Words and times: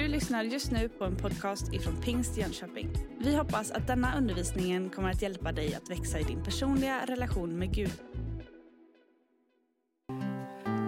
Du 0.00 0.08
lyssnar 0.08 0.42
just 0.42 0.70
nu 0.70 0.88
på 0.88 1.04
en 1.04 1.16
podcast 1.16 1.72
ifrån 1.72 1.96
Pingst 2.02 2.36
Jönköping. 2.36 2.90
Vi 3.18 3.36
hoppas 3.36 3.70
att 3.70 3.86
denna 3.86 4.18
undervisning 4.18 4.90
kommer 4.90 5.10
att 5.10 5.22
hjälpa 5.22 5.52
dig 5.52 5.74
att 5.74 5.90
växa 5.90 6.18
i 6.18 6.22
din 6.22 6.44
personliga 6.44 7.06
relation 7.06 7.58
med 7.58 7.74
Gud. 7.74 8.02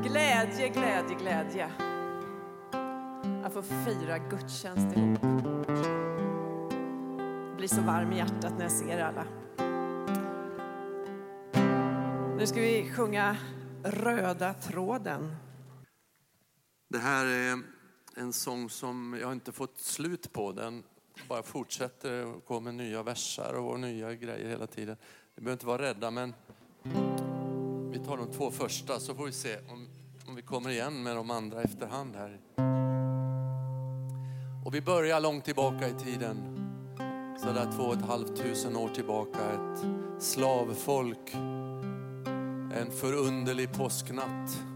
Glädje, 0.05 0.69
glädje, 0.69 1.17
glädje. 1.21 1.71
Att 3.45 3.53
få 3.53 3.63
fira 3.63 4.19
gudstjänst 4.19 4.97
ihop. 4.97 5.19
Jag 7.49 7.57
blir 7.57 7.69
så 7.69 7.81
varm 7.81 8.13
i 8.13 8.17
hjärtat 8.17 8.53
när 8.59 8.63
jag 8.63 8.73
ser 8.73 8.99
alla. 8.99 9.25
Nu 12.39 12.47
ska 12.47 12.61
vi 12.61 12.91
sjunga 12.97 13.37
Röda 13.85 14.55
tråden. 14.55 15.37
Det 16.91 16.99
här 16.99 17.27
är 17.27 17.82
en 18.17 18.33
sång 18.33 18.71
som 18.71 19.19
jag 19.21 19.33
inte 19.33 19.53
fått 19.53 19.79
slut 19.79 20.33
på. 20.33 20.53
Den 20.53 20.83
bara 21.29 21.43
fortsätter 21.43 22.27
och 22.27 22.45
kommer 22.45 22.73
nya 22.73 23.03
versar 23.03 23.55
och 23.55 23.81
nya 23.81 24.15
grejer 24.15 24.49
hela 24.49 24.67
tiden. 24.67 24.97
Ni 25.35 25.43
behöver 25.43 25.53
inte 25.53 25.67
vara 25.67 25.83
rädda 25.83 26.11
men 26.11 26.35
vi 27.93 27.99
tar 27.99 28.17
de 28.17 28.33
två 28.33 28.51
första 28.51 29.01
så 29.01 29.15
får 29.15 29.27
vi 29.27 29.33
se 29.33 29.57
om, 29.69 29.89
om 30.27 30.35
vi 30.35 30.43
kommer 30.43 30.71
igen 30.71 31.03
med 31.03 31.17
de 31.17 31.31
andra 31.31 31.63
efterhand 31.63 32.17
här. 32.17 32.41
Och 34.65 34.75
vi 34.75 34.81
börjar 34.81 35.21
långt 35.21 35.45
tillbaka 35.45 35.89
i 35.89 35.95
tiden. 35.95 36.37
Så 37.39 37.53
där 37.53 37.73
två 37.77 37.83
och 37.83 37.95
ett 37.95 38.05
halvt 38.05 38.37
tusen 38.37 38.77
år 38.77 38.89
tillbaka. 38.89 39.39
Ett 39.39 39.85
slavfolk. 40.23 41.35
En 42.75 42.91
förunderlig 42.91 43.73
påsknatt 43.73 44.72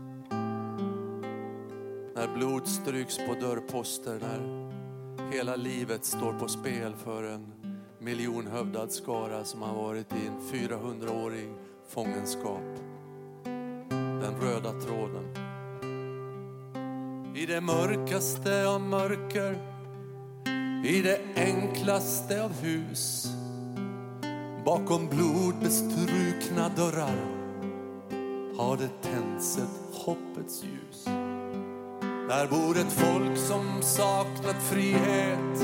när 2.17 2.29
blod 2.29 2.69
stryks 2.69 3.19
på 3.19 3.35
dörrposter, 3.35 4.21
när 4.21 5.33
hela 5.33 5.57
livet 5.57 6.05
står 6.05 6.33
på 6.33 6.49
spel 6.49 6.95
för 7.05 7.23
en 7.25 7.53
miljonhövdad 7.99 8.93
skara 8.93 9.45
som 9.45 9.63
har 9.63 9.75
varit 9.75 10.13
i 10.13 10.27
en 10.27 10.69
400-årig 10.69 11.49
fångenskap. 11.89 12.63
Den 14.21 14.35
röda 14.41 14.73
tråden. 14.81 15.25
I 17.37 17.47
det 17.47 17.61
mörkaste 17.61 18.69
av 18.69 18.81
mörker, 18.81 19.59
i 20.85 21.03
det 21.03 21.21
enklaste 21.37 22.45
av 22.45 22.53
hus, 22.53 23.27
bakom 24.65 25.09
blodbestrukna 25.09 26.69
dörrar 26.77 27.37
har 28.59 28.77
det 28.77 28.91
tänts 29.03 29.59
ett 29.59 29.97
hoppets 30.05 30.65
ljus. 30.65 31.26
Där 32.29 32.47
bor 32.47 32.79
ett 32.79 32.93
folk 32.93 33.39
som 33.39 33.83
saknat 33.83 34.63
frihet 34.71 35.61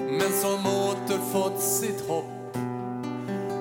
men 0.00 0.32
som 0.32 0.66
återfått 0.66 1.60
sitt 1.60 2.08
hopp 2.08 2.56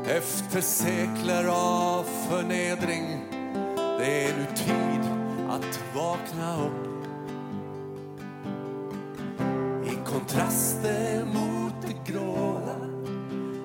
efter 0.08 0.62
sekler 0.62 1.48
av 1.48 2.06
förnedring. 2.30 3.22
Det 3.76 4.26
är 4.26 4.38
nu 4.38 4.46
tid 4.56 5.02
att 5.50 5.80
vakna 5.96 6.66
upp. 6.66 6.86
I 9.86 9.96
kontraster 10.06 11.26
mot 11.26 11.74
det 11.82 12.12
gråa, 12.12 12.76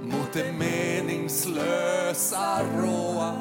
mot 0.03 0.33
det 0.33 0.53
meningslösa 0.53 2.63
råa 2.77 3.33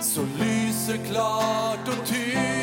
så 0.00 0.20
lyser 0.20 0.96
klart 1.10 1.88
och 1.88 2.06
tydligt 2.06 2.57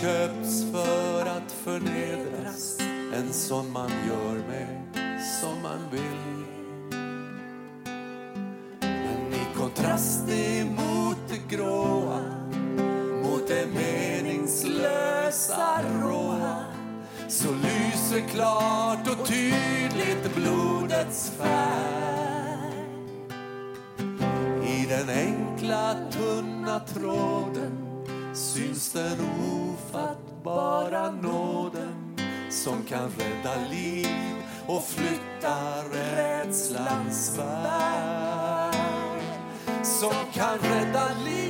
köps 0.00 0.64
för 0.72 1.26
att 1.26 1.52
förnedras. 1.52 2.78
En 3.14 3.32
sån 3.32 3.72
man 3.72 3.90
gör 4.08 4.34
med 4.48 4.82
som 5.40 5.62
man 5.62 5.78
vill. 5.92 6.44
Men 8.80 9.32
i 9.32 9.46
kontrast 9.56 10.28
emot 10.28 11.16
det 11.28 11.56
gråa, 11.56 12.20
mot 13.22 13.48
det 13.48 13.66
meningslösa 13.74 15.82
råa 16.02 16.64
så 17.28 17.48
lyser 17.52 18.28
klart 18.28 19.08
och 19.08 19.26
tydligt 19.26 20.34
blodets 20.34 21.32
färg. 21.38 21.57
Kan 32.88 33.10
rädda 33.18 33.54
liv 33.70 34.34
och 34.66 34.84
flytta 34.84 35.84
rädslans 35.92 37.38
värld. 37.38 38.74
Som 39.82 40.14
kan 40.32 40.58
rädda 40.58 41.08
liv 41.24 41.47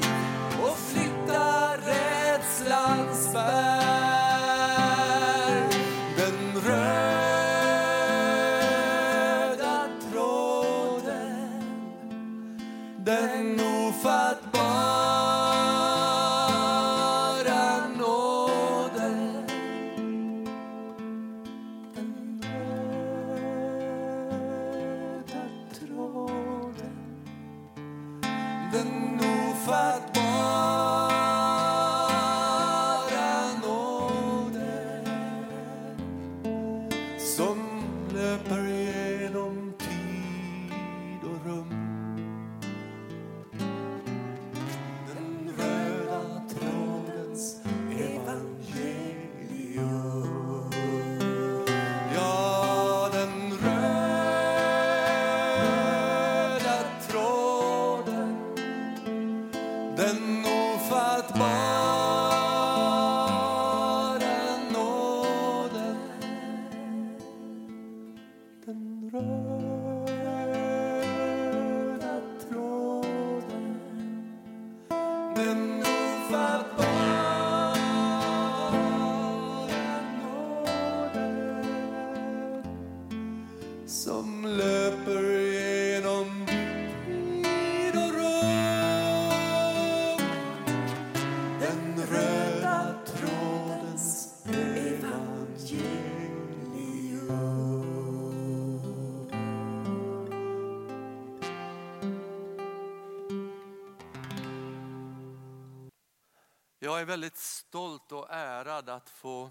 Jag 106.99 107.03
är 107.03 107.07
väldigt 107.07 107.37
stolt 107.37 108.13
och 108.13 108.27
ärad 108.31 108.89
att 108.89 109.11
få 109.11 109.51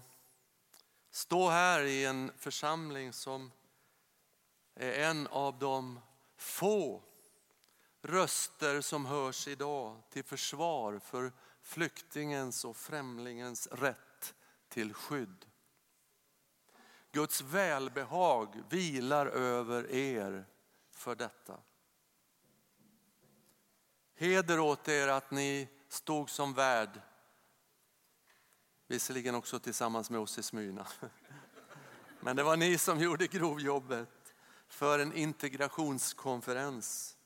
stå 1.10 1.48
här 1.48 1.82
i 1.82 2.04
en 2.04 2.32
församling 2.36 3.12
som 3.12 3.52
är 4.74 4.92
en 4.92 5.26
av 5.26 5.58
de 5.58 6.00
få 6.36 7.02
röster 8.02 8.80
som 8.80 9.06
hörs 9.06 9.48
idag 9.48 10.02
till 10.10 10.24
försvar 10.24 10.98
för 10.98 11.32
flyktingens 11.62 12.64
och 12.64 12.76
främlingens 12.76 13.66
rätt 13.66 14.34
till 14.68 14.94
skydd. 14.94 15.46
Guds 17.12 17.40
välbehag 17.40 18.62
vilar 18.68 19.26
över 19.26 19.90
er 19.90 20.46
för 20.90 21.14
detta. 21.14 21.60
Heder 24.14 24.60
åt 24.60 24.88
er 24.88 25.08
att 25.08 25.30
ni 25.30 25.68
stod 25.88 26.30
som 26.30 26.54
värd, 26.54 27.00
visserligen 28.88 29.34
också 29.34 29.58
tillsammans 29.58 30.10
med 30.10 30.20
oss 30.20 30.38
i 30.38 30.42
Smyrna. 30.42 30.86
Men 32.20 32.36
det 32.36 32.42
var 32.42 32.56
ni 32.56 32.78
som 32.78 33.00
gjorde 33.00 33.26
grovjobbet 33.26 34.34
för 34.68 34.98
en 34.98 35.12
integrationskonferens. 35.12 37.16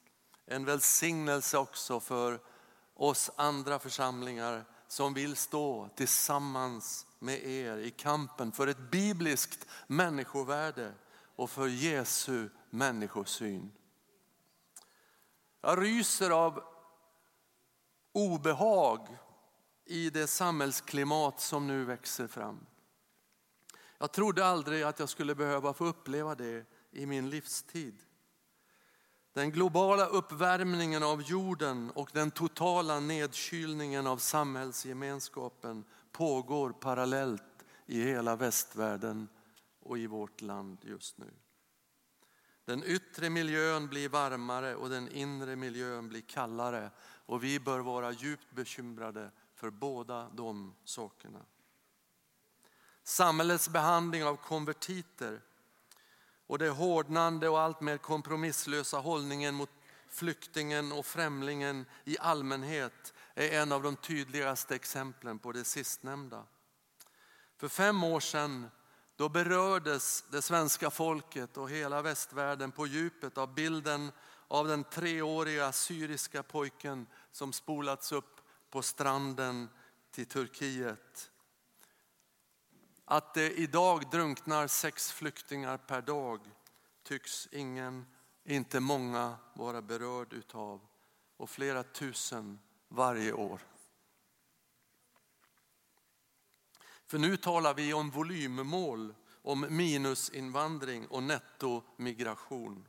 En 0.47 0.64
välsignelse 0.64 1.59
också 1.59 2.00
för 2.00 2.41
oss 2.94 3.31
andra 3.37 3.79
församlingar 3.79 4.64
som 4.88 5.14
vill 5.14 5.37
stå 5.37 5.88
tillsammans 5.94 7.06
med 7.19 7.47
er 7.47 7.76
i 7.76 7.91
kampen 7.91 8.53
för 8.53 8.67
ett 8.67 8.91
bibliskt 8.91 9.67
människovärde 9.87 10.93
och 11.37 11.50
för 11.50 11.67
Jesu 11.67 12.49
människosyn. 12.70 13.73
Jag 15.61 15.82
ryser 15.82 16.31
av 16.31 16.65
obehag 18.12 19.19
i 19.93 20.11
det 20.11 20.27
samhällsklimat 20.27 21.41
som 21.41 21.67
nu 21.67 21.85
växer 21.85 22.27
fram. 22.27 22.67
Jag 23.99 24.12
trodde 24.12 24.47
aldrig 24.47 24.83
att 24.83 24.99
jag 24.99 25.09
skulle 25.09 25.35
behöva 25.35 25.73
få 25.73 25.85
uppleva 25.85 26.35
det 26.35 26.67
i 26.91 27.06
min 27.06 27.31
livstid. 27.31 27.94
Den 29.33 29.50
globala 29.50 30.06
uppvärmningen 30.06 31.03
av 31.03 31.23
jorden 31.23 31.91
och 31.91 32.11
den 32.12 32.31
totala 32.31 33.00
nedkylningen 33.00 34.06
av 34.06 34.19
samhällsgemenskapen 34.19 35.85
pågår 36.12 36.71
parallellt 36.71 37.65
i 37.87 38.05
hela 38.05 38.37
västvärlden 38.37 39.29
och 39.81 39.99
i 39.99 40.06
vårt 40.06 40.41
land 40.41 40.79
just 40.83 41.19
nu. 41.19 41.31
Den 42.65 42.85
yttre 42.85 43.31
miljön 43.31 43.89
blir 43.89 44.09
varmare 44.09 44.75
och 44.75 44.89
den 44.89 45.09
inre 45.09 45.56
miljön 45.56 46.09
blir 46.09 46.21
kallare 46.21 46.91
och 47.27 47.44
vi 47.44 47.61
bör 47.61 47.81
vara 47.81 48.12
djupt 48.12 48.53
bekymrade 48.53 49.31
för 49.62 49.70
båda 49.70 50.29
de 50.29 50.75
sakerna. 50.85 51.38
Samhällets 53.03 53.69
behandling 53.69 54.25
av 54.25 54.37
konvertiter 54.37 55.41
och 56.47 56.59
det 56.59 56.69
hårdnande 56.69 57.49
och 57.49 57.61
alltmer 57.61 57.99
kompromisslösa 57.99 58.99
hållningen 58.99 59.55
mot 59.55 59.70
flyktingen 60.09 60.93
och 60.93 61.06
främlingen 61.06 61.87
i 62.05 62.19
allmänhet 62.19 63.14
är 63.35 63.61
en 63.61 63.73
av 63.73 63.82
de 63.82 63.97
tydligaste 63.97 64.75
exemplen 64.75 65.38
på 65.38 65.53
det 65.53 65.65
sistnämnda. 65.65 66.44
För 67.56 67.69
fem 67.69 68.05
år 68.05 68.20
sedan 68.20 68.70
då 69.17 69.29
berördes 69.29 70.25
det 70.31 70.43
svenska 70.43 70.91
folket 70.91 71.56
och 71.56 71.70
hela 71.70 72.03
västvärlden 72.03 72.73
på 72.73 72.87
djupet 72.87 73.38
av 73.38 73.55
bilden 73.55 74.12
av 74.49 74.69
den 74.69 74.85
treåriga 74.85 75.73
syriska 75.73 76.43
pojken 76.43 77.06
som 77.32 77.53
spolats 77.53 78.12
upp 78.12 78.31
på 78.73 78.83
stranden 78.83 79.69
till 80.11 80.27
Turkiet. 80.27 81.31
Att 83.05 83.35
det 83.35 83.53
idag 83.53 84.11
drunknar 84.11 84.67
sex 84.67 85.13
flyktingar 85.13 85.79
per 85.79 86.03
dag 86.03 86.41
tycks 87.03 87.49
ingen, 87.53 88.07
inte 88.45 88.81
många, 88.81 89.37
vara 89.55 89.83
berörd 89.83 90.33
utav 90.33 90.81
och 91.37 91.51
flera 91.51 91.83
tusen 91.83 92.59
varje 92.89 93.33
år. 93.33 93.61
För 97.07 97.19
nu 97.19 97.37
talar 97.37 97.75
vi 97.75 97.95
om 97.95 98.11
volymmål, 98.11 99.15
om 99.43 99.67
minusinvandring 99.71 101.07
och 101.07 101.23
nettomigration. 101.23 102.89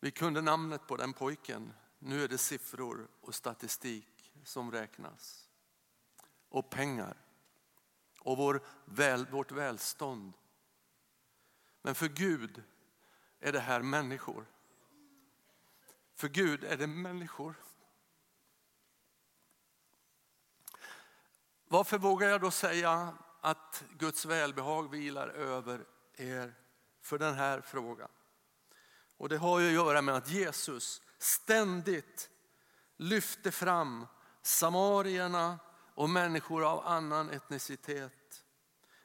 Vi 0.00 0.10
kunde 0.10 0.40
namnet 0.40 0.86
på 0.86 0.96
den 0.96 1.12
pojken. 1.12 1.72
Nu 2.02 2.24
är 2.24 2.28
det 2.28 2.38
siffror 2.38 3.08
och 3.20 3.34
statistik 3.34 4.32
som 4.44 4.72
räknas. 4.72 5.48
Och 6.48 6.70
pengar. 6.70 7.16
Och 8.20 8.36
vår 8.36 8.62
väl, 8.84 9.26
vårt 9.26 9.52
välstånd. 9.52 10.32
Men 11.82 11.94
för 11.94 12.08
Gud 12.08 12.62
är 13.40 13.52
det 13.52 13.60
här 13.60 13.82
människor. 13.82 14.46
För 16.14 16.28
Gud 16.28 16.64
är 16.64 16.76
det 16.76 16.86
människor. 16.86 17.54
Varför 21.64 21.98
vågar 21.98 22.28
jag 22.28 22.40
då 22.40 22.50
säga 22.50 23.14
att 23.40 23.84
Guds 23.98 24.24
välbehag 24.24 24.90
vilar 24.90 25.28
över 25.28 25.86
er 26.14 26.54
för 27.00 27.18
den 27.18 27.34
här 27.34 27.60
frågan? 27.60 28.10
Och 29.16 29.28
det 29.28 29.36
har 29.36 29.60
ju 29.60 29.66
att 29.66 29.72
göra 29.72 30.02
med 30.02 30.14
att 30.14 30.28
Jesus 30.28 31.02
ständigt 31.22 32.30
lyfte 32.96 33.50
fram 33.50 34.06
samarierna 34.42 35.58
och 35.94 36.10
människor 36.10 36.64
av 36.64 36.86
annan 36.86 37.30
etnicitet. 37.30 38.12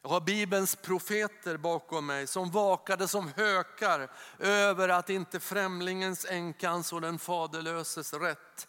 Jag 0.02 0.10
har 0.10 0.22
Bibelns 0.22 0.76
profeter 0.76 1.58
bakom 1.58 2.06
mig 2.06 2.28
som 2.28 2.52
vakade 2.52 3.08
som 3.08 3.28
hökar 3.36 4.12
över 4.40 4.90
att 4.90 5.10
inte 5.10 5.40
främlingens, 5.40 6.26
änkans 6.26 6.94
och 6.94 7.02
den 7.02 7.20
faderlöses 7.20 8.14
rätt 8.14 8.68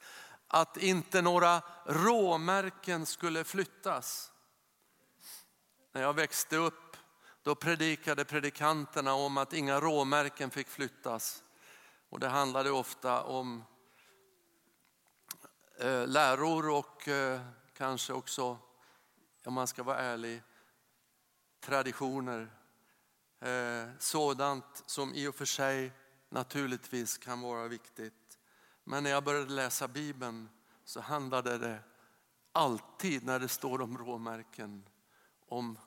att 0.49 0.76
inte 0.76 1.23
några 1.23 1.62
råmärken 1.87 3.06
skulle 3.06 3.44
flyttas. 3.44 4.32
När 5.92 6.02
jag 6.02 6.14
växte 6.14 6.56
upp 6.56 6.97
då 7.42 7.54
predikade 7.54 8.25
predikanterna 8.25 9.14
om 9.14 9.38
att 9.38 9.52
inga 9.52 9.80
råmärken 9.80 10.50
fick 10.50 10.68
flyttas. 10.68 11.42
Och 12.08 12.20
det 12.20 12.28
handlade 12.28 12.70
ofta 12.70 13.22
om 13.22 13.64
eh, 15.78 16.06
läror 16.06 16.68
och 16.70 17.08
eh, 17.08 17.40
kanske 17.72 18.12
också, 18.12 18.58
om 19.44 19.54
man 19.54 19.66
ska 19.66 19.82
vara 19.82 19.98
ärlig, 19.98 20.42
traditioner. 21.60 22.50
Eh, 23.40 23.88
sådant 23.98 24.82
som 24.86 25.14
i 25.14 25.26
och 25.26 25.34
för 25.34 25.44
sig 25.44 25.92
naturligtvis 26.28 27.18
kan 27.18 27.40
vara 27.40 27.68
viktigt. 27.68 28.38
Men 28.84 29.02
när 29.02 29.10
jag 29.10 29.25
började 29.25 29.52
läsa 29.52 29.88
Bibeln 29.88 30.48
så 30.84 31.00
handlade 31.00 31.58
det 31.58 31.78
alltid 32.52 33.25
när 33.25 33.38
det 33.38 33.48
står 33.48 33.80
om 33.80 33.98
råmärken 33.98 34.88
om 35.46 35.78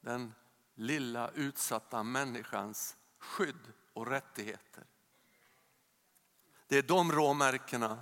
den 0.00 0.34
lilla 0.74 1.30
utsatta 1.30 2.02
människans 2.02 2.96
skydd 3.18 3.72
och 3.92 4.06
rättigheter. 4.06 4.84
Det 6.68 6.78
är 6.78 6.82
de 6.82 7.12
råmärkena 7.12 7.98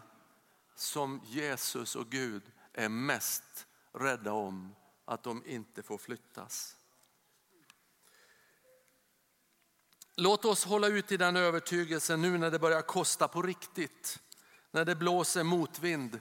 som 0.74 1.20
Jesus 1.24 1.96
och 1.96 2.10
Gud 2.10 2.42
är 2.72 2.88
mest 2.88 3.66
rädda 3.92 4.32
om 4.32 4.74
att 5.04 5.22
de 5.22 5.42
inte 5.46 5.82
får 5.82 5.98
flyttas. 5.98 6.76
Låt 10.16 10.44
oss 10.44 10.64
hålla 10.64 10.86
ut 10.86 11.12
i 11.12 11.16
den 11.16 11.36
övertygelsen 11.36 12.22
nu 12.22 12.38
när 12.38 12.50
det 12.50 12.58
börjar 12.58 12.82
kosta 12.82 13.28
på 13.28 13.42
riktigt 13.42 14.18
när 14.70 14.84
det 14.84 14.94
blåser 14.94 15.42
motvind. 15.42 16.20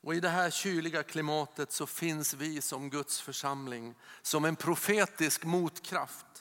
Och 0.00 0.14
i 0.14 0.20
det 0.20 0.28
här 0.28 0.50
kyliga 0.50 1.02
klimatet 1.02 1.72
så 1.72 1.86
finns 1.86 2.34
vi 2.34 2.60
som 2.60 2.90
Guds 2.90 3.20
församling 3.20 3.94
som 4.22 4.44
en 4.44 4.56
profetisk 4.56 5.44
motkraft. 5.44 6.31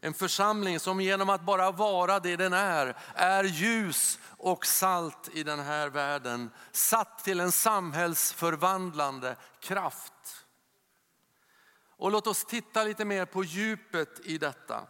En 0.00 0.14
församling 0.14 0.80
som 0.80 1.00
genom 1.00 1.30
att 1.30 1.42
bara 1.42 1.70
vara 1.70 2.20
det 2.20 2.36
den 2.36 2.52
är, 2.52 2.96
är 3.14 3.44
ljus 3.44 4.18
och 4.24 4.66
salt 4.66 5.28
i 5.32 5.42
den 5.42 5.60
här 5.60 5.88
världen. 5.88 6.50
Satt 6.72 7.24
till 7.24 7.40
en 7.40 7.52
samhällsförvandlande 7.52 9.36
kraft. 9.60 10.12
Och 11.96 12.10
låt 12.10 12.26
oss 12.26 12.44
titta 12.44 12.84
lite 12.84 13.04
mer 13.04 13.24
på 13.24 13.44
djupet 13.44 14.20
i 14.24 14.38
detta. 14.38 14.86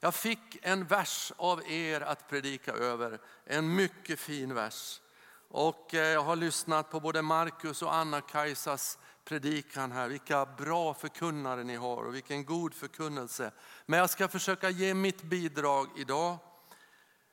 Jag 0.00 0.14
fick 0.14 0.58
en 0.62 0.86
vers 0.86 1.32
av 1.36 1.62
er 1.70 2.00
att 2.00 2.28
predika 2.28 2.72
över, 2.72 3.20
en 3.44 3.74
mycket 3.74 4.20
fin 4.20 4.54
vers. 4.54 5.00
Och 5.48 5.94
eh, 5.94 6.08
jag 6.08 6.22
har 6.22 6.36
lyssnat 6.36 6.90
på 6.90 7.00
både 7.00 7.22
Markus 7.22 7.82
och 7.82 7.94
Anna-Kajsas 7.94 8.98
predikan 9.24 9.92
här. 9.92 10.08
Vilka 10.08 10.46
bra 10.46 10.94
förkunnare 10.94 11.64
ni 11.64 11.76
har 11.76 12.04
och 12.04 12.14
vilken 12.14 12.44
god 12.44 12.74
förkunnelse. 12.74 13.52
Men 13.86 13.98
jag 13.98 14.10
ska 14.10 14.28
försöka 14.28 14.70
ge 14.70 14.94
mitt 14.94 15.22
bidrag 15.22 15.88
idag. 15.96 16.38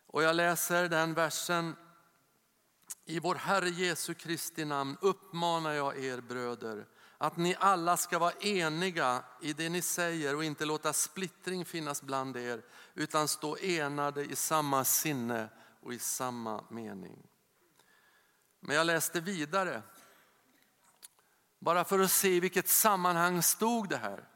Och 0.08 0.24
jag 0.24 0.36
läser 0.36 0.89
den 0.89 1.13
versen 1.13 1.75
I 3.05 3.19
vår 3.19 3.36
Herre 3.36 3.69
Jesu 3.69 4.13
Kristi 4.13 4.65
namn 4.65 4.98
uppmanar 5.01 5.74
jag 5.74 6.03
er 6.03 6.22
bröder 6.22 6.86
att 7.22 7.38
ni 7.38 7.55
alla 7.60 7.98
ska 7.98 8.19
vara 8.19 8.31
eniga 8.31 9.24
i 9.41 9.53
det 9.53 9.69
ni 9.69 9.81
säger 9.81 10.36
och 10.36 10.43
inte 10.43 10.65
låta 10.65 10.93
splittring 10.93 11.65
finnas 11.65 12.01
bland 12.01 12.38
er 12.38 12.62
utan 12.93 13.27
stå 13.27 13.58
enade 13.58 14.25
i 14.25 14.36
samma 14.36 14.84
sinne 14.84 15.50
och 15.81 15.93
i 15.93 16.00
samma 16.00 16.63
mening. 16.69 17.27
Men 18.60 18.75
jag 18.75 18.88
läste 18.88 19.19
vidare 19.19 19.81
bara 21.59 21.83
för 21.83 21.99
att 21.99 22.11
se 22.11 22.29
i 22.29 22.39
vilket 22.39 22.69
sammanhang 22.69 23.41
stod 23.41 23.89
det 23.89 23.97
här. 23.97 24.27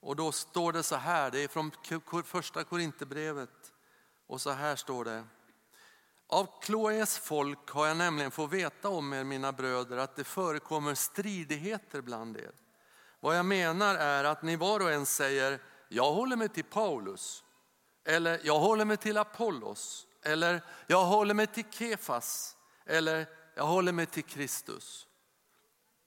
Och 0.00 0.16
då 0.16 0.32
står 0.32 0.72
det 0.72 0.82
så 0.82 0.96
här, 0.96 1.30
det 1.30 1.44
är 1.44 1.48
från 1.48 1.70
första 2.24 2.64
Korinthierbrevet 2.64 3.72
och 4.26 4.40
så 4.40 4.50
här 4.50 4.76
står 4.76 5.04
det. 5.04 5.24
Av 6.26 6.60
Kloes 6.62 7.18
folk 7.18 7.70
har 7.70 7.86
jag 7.86 7.96
nämligen 7.96 8.30
fått 8.30 8.52
veta 8.52 8.88
om 8.88 9.12
er 9.12 9.24
mina 9.24 9.52
bröder 9.52 9.96
att 9.96 10.16
det 10.16 10.24
förekommer 10.24 10.94
stridigheter 10.94 12.00
bland 12.00 12.36
er. 12.36 12.52
Vad 13.20 13.38
jag 13.38 13.46
menar 13.46 13.94
är 13.94 14.24
att 14.24 14.42
ni 14.42 14.56
var 14.56 14.80
och 14.80 14.92
en 14.92 15.06
säger, 15.06 15.58
jag 15.88 16.12
håller 16.12 16.36
mig 16.36 16.48
till 16.48 16.64
Paulus. 16.64 17.44
Eller 18.04 18.40
jag 18.44 18.58
håller 18.58 18.84
mig 18.84 18.96
till 18.96 19.18
Apollos. 19.18 20.06
Eller 20.22 20.62
jag 20.86 21.04
håller 21.04 21.34
mig 21.34 21.46
till 21.46 21.64
Kefas. 21.70 22.56
Eller 22.86 23.26
jag 23.54 23.66
håller 23.66 23.92
mig 23.92 24.06
till 24.06 24.24
Kristus. 24.24 25.06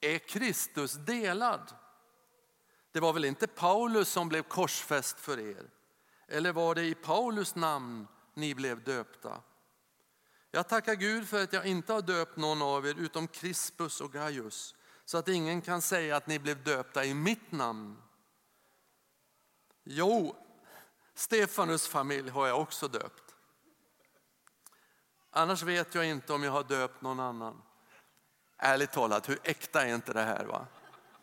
Är 0.05 0.19
Kristus 0.19 0.93
delad? 0.93 1.75
Det 2.91 2.99
var 2.99 3.13
väl 3.13 3.25
inte 3.25 3.47
Paulus 3.47 4.09
som 4.09 4.29
blev 4.29 4.43
korsfäst 4.43 5.19
för 5.19 5.39
er? 5.39 5.69
Eller 6.27 6.53
var 6.53 6.75
det 6.75 6.83
i 6.83 6.95
Paulus 6.95 7.55
namn 7.55 8.07
ni 8.33 8.55
blev 8.55 8.83
döpta? 8.83 9.41
Jag 10.51 10.67
tackar 10.69 10.95
Gud 10.95 11.27
för 11.27 11.43
att 11.43 11.53
jag 11.53 11.65
inte 11.65 11.93
har 11.93 12.01
döpt 12.01 12.37
någon 12.37 12.61
av 12.61 12.87
er 12.87 12.95
utom 12.97 13.27
Crispus 13.27 14.01
och 14.01 14.13
Gaius, 14.13 14.75
så 15.05 15.17
att 15.17 15.27
ingen 15.27 15.61
kan 15.61 15.81
säga 15.81 16.17
att 16.17 16.27
ni 16.27 16.39
blev 16.39 16.63
döpta 16.63 17.05
i 17.05 17.13
mitt 17.13 17.51
namn. 17.51 17.97
Jo, 19.83 20.35
Stefanus 21.13 21.87
familj 21.87 22.29
har 22.29 22.47
jag 22.47 22.61
också 22.61 22.87
döpt. 22.87 23.35
Annars 25.31 25.63
vet 25.63 25.95
jag 25.95 26.05
inte 26.05 26.33
om 26.33 26.43
jag 26.43 26.51
har 26.51 26.63
döpt 26.63 27.01
någon 27.01 27.19
annan. 27.19 27.61
Ärligt 28.57 28.91
talat, 28.91 29.29
hur 29.29 29.39
äkta 29.43 29.85
är 29.85 29.95
inte 29.95 30.13
det 30.13 30.23
här? 30.23 30.45
va? 30.45 30.67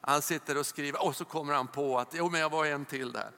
Han 0.00 0.22
sitter 0.22 0.58
och 0.58 0.66
skriver 0.66 1.02
och 1.06 1.16
så 1.16 1.24
kommer 1.24 1.54
han 1.54 1.68
på 1.68 1.98
att 1.98 2.14
jo, 2.14 2.30
men 2.30 2.40
jag 2.40 2.50
var 2.50 2.66
en 2.66 2.84
till 2.84 3.12
där. 3.12 3.30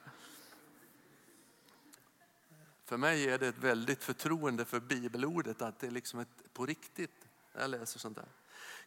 För 2.85 2.97
mig 2.97 3.29
är 3.29 3.37
det 3.37 3.47
ett 3.47 3.57
väldigt 3.57 4.03
förtroende 4.03 4.65
för 4.65 4.79
bibelordet 4.79 5.61
att 5.61 5.79
det 5.79 5.87
är 5.87 5.91
liksom 5.91 6.19
ett, 6.19 6.53
på 6.53 6.65
riktigt 6.65 7.27
när 7.53 7.61
jag 7.61 7.69
läser 7.69 7.99
sånt 7.99 8.15
där. 8.15 8.27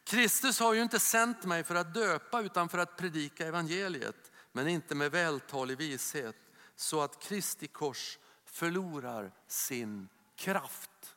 Kristus 0.04 0.60
har 0.60 0.74
ju 0.74 0.82
inte 0.82 1.00
sänt 1.00 1.44
mig 1.44 1.64
för 1.64 1.74
att 1.74 1.94
döpa 1.94 2.40
utan 2.40 2.68
för 2.68 2.78
att 2.78 2.96
predika 2.96 3.46
evangeliet, 3.46 4.32
men 4.52 4.68
inte 4.68 4.94
med 4.94 5.10
vältalig 5.10 5.78
vishet 5.78 6.36
så 6.76 7.00
att 7.00 7.22
Kristi 7.22 7.66
kors 7.66 8.18
förlorar 8.44 9.32
sin 9.46 10.08
kraft. 10.36 11.16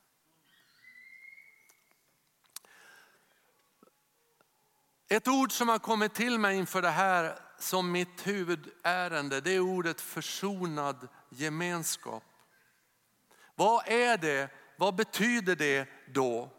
Ett 5.12 5.27
ord 5.27 5.51
som 5.51 5.70
har 5.70 5.80
kommit 5.80 6.13
till 6.13 6.39
mig 6.39 6.58
inför 6.58 6.82
det 6.82 6.89
här 6.89 7.39
som 7.58 7.91
mitt 7.91 8.27
huvudärende, 8.27 9.41
det 9.41 9.56
är 9.56 9.60
ordet 9.60 10.01
försonad 10.01 11.08
gemenskap. 11.30 12.24
Vad 13.56 13.88
är 13.88 14.18
det? 14.18 14.50
Vad 14.77 14.96
betyder 14.96 15.56
det 15.56 15.88
då? 16.13 16.50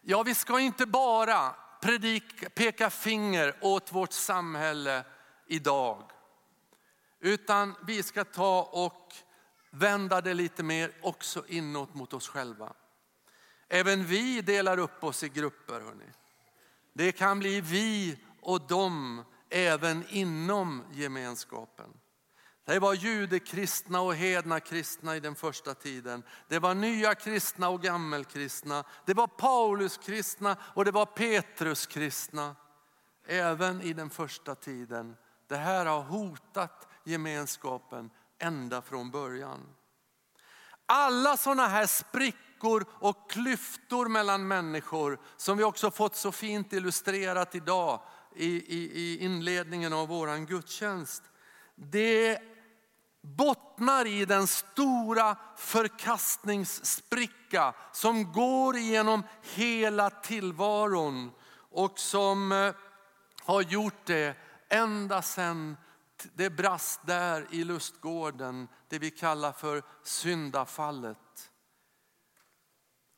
Ja, 0.00 0.22
vi 0.22 0.34
ska 0.34 0.60
inte 0.60 0.86
bara 0.86 1.54
predika, 1.82 2.50
peka 2.50 2.90
finger 2.90 3.56
åt 3.60 3.92
vårt 3.92 4.12
samhälle 4.12 5.04
idag. 5.46 6.10
Utan 7.20 7.74
vi 7.86 8.02
ska 8.02 8.24
ta 8.24 8.62
och 8.62 9.14
vända 9.70 10.20
det 10.20 10.34
lite 10.34 10.62
mer 10.62 10.92
också 11.02 11.44
inåt 11.48 11.94
mot 11.94 12.12
oss 12.12 12.28
själva. 12.28 12.72
Även 13.68 14.04
vi 14.04 14.40
delar 14.40 14.78
upp 14.78 15.04
oss 15.04 15.22
i 15.22 15.28
grupper. 15.28 15.80
Hörrni. 15.80 16.04
Det 16.92 17.12
kan 17.12 17.38
bli 17.38 17.60
vi 17.60 18.18
och 18.40 18.66
dem 18.66 19.24
även 19.50 20.04
inom 20.08 20.84
gemenskapen. 20.92 21.90
Det 22.64 22.78
var 22.78 22.94
judekristna 22.94 24.00
och 24.00 24.14
hedna 24.14 24.60
kristna 24.60 25.16
i 25.16 25.20
den 25.20 25.34
första 25.34 25.74
tiden. 25.74 26.22
Det 26.48 26.58
var 26.58 26.74
nya 26.74 27.14
kristna 27.14 27.68
och 27.68 27.82
gammelkristna. 27.82 28.84
Det 29.06 29.14
var 29.14 29.26
Pauluskristna 29.26 30.56
och 30.62 30.84
det 30.84 30.90
var 30.90 31.06
Petruskristna. 31.06 32.56
Även 33.26 33.82
i 33.82 33.92
den 33.92 34.10
första 34.10 34.54
tiden. 34.54 35.16
Det 35.48 35.56
här 35.56 35.86
har 35.86 36.02
hotat 36.02 36.88
gemenskapen 37.04 38.10
ända 38.38 38.82
från 38.82 39.10
början. 39.10 39.60
Alla 40.86 41.36
sådana 41.36 41.66
här 41.66 41.86
sprickor 41.86 42.51
och 42.98 43.30
klyftor 43.30 44.08
mellan 44.08 44.48
människor 44.48 45.18
som 45.36 45.58
vi 45.58 45.64
också 45.64 45.90
fått 45.90 46.16
så 46.16 46.32
fint 46.32 46.72
illustrerat 46.72 47.54
idag 47.54 48.00
i, 48.36 48.46
i, 48.46 48.90
i 48.92 49.24
inledningen 49.24 49.92
av 49.92 50.08
våran 50.08 50.46
gudstjänst. 50.46 51.22
Det 51.74 52.38
bottnar 53.22 54.06
i 54.06 54.24
den 54.24 54.46
stora 54.46 55.36
förkastningsspricka 55.56 57.74
som 57.92 58.32
går 58.32 58.76
igenom 58.76 59.22
hela 59.42 60.10
tillvaron 60.10 61.30
och 61.70 61.98
som 61.98 62.52
eh, 62.52 62.74
har 63.44 63.62
gjort 63.62 64.06
det 64.06 64.36
ända 64.68 65.22
sedan 65.22 65.76
det 66.34 66.50
brast 66.50 67.06
där 67.06 67.46
i 67.50 67.64
lustgården, 67.64 68.68
det 68.88 68.98
vi 68.98 69.10
kallar 69.10 69.52
för 69.52 69.82
syndafallet. 70.02 71.18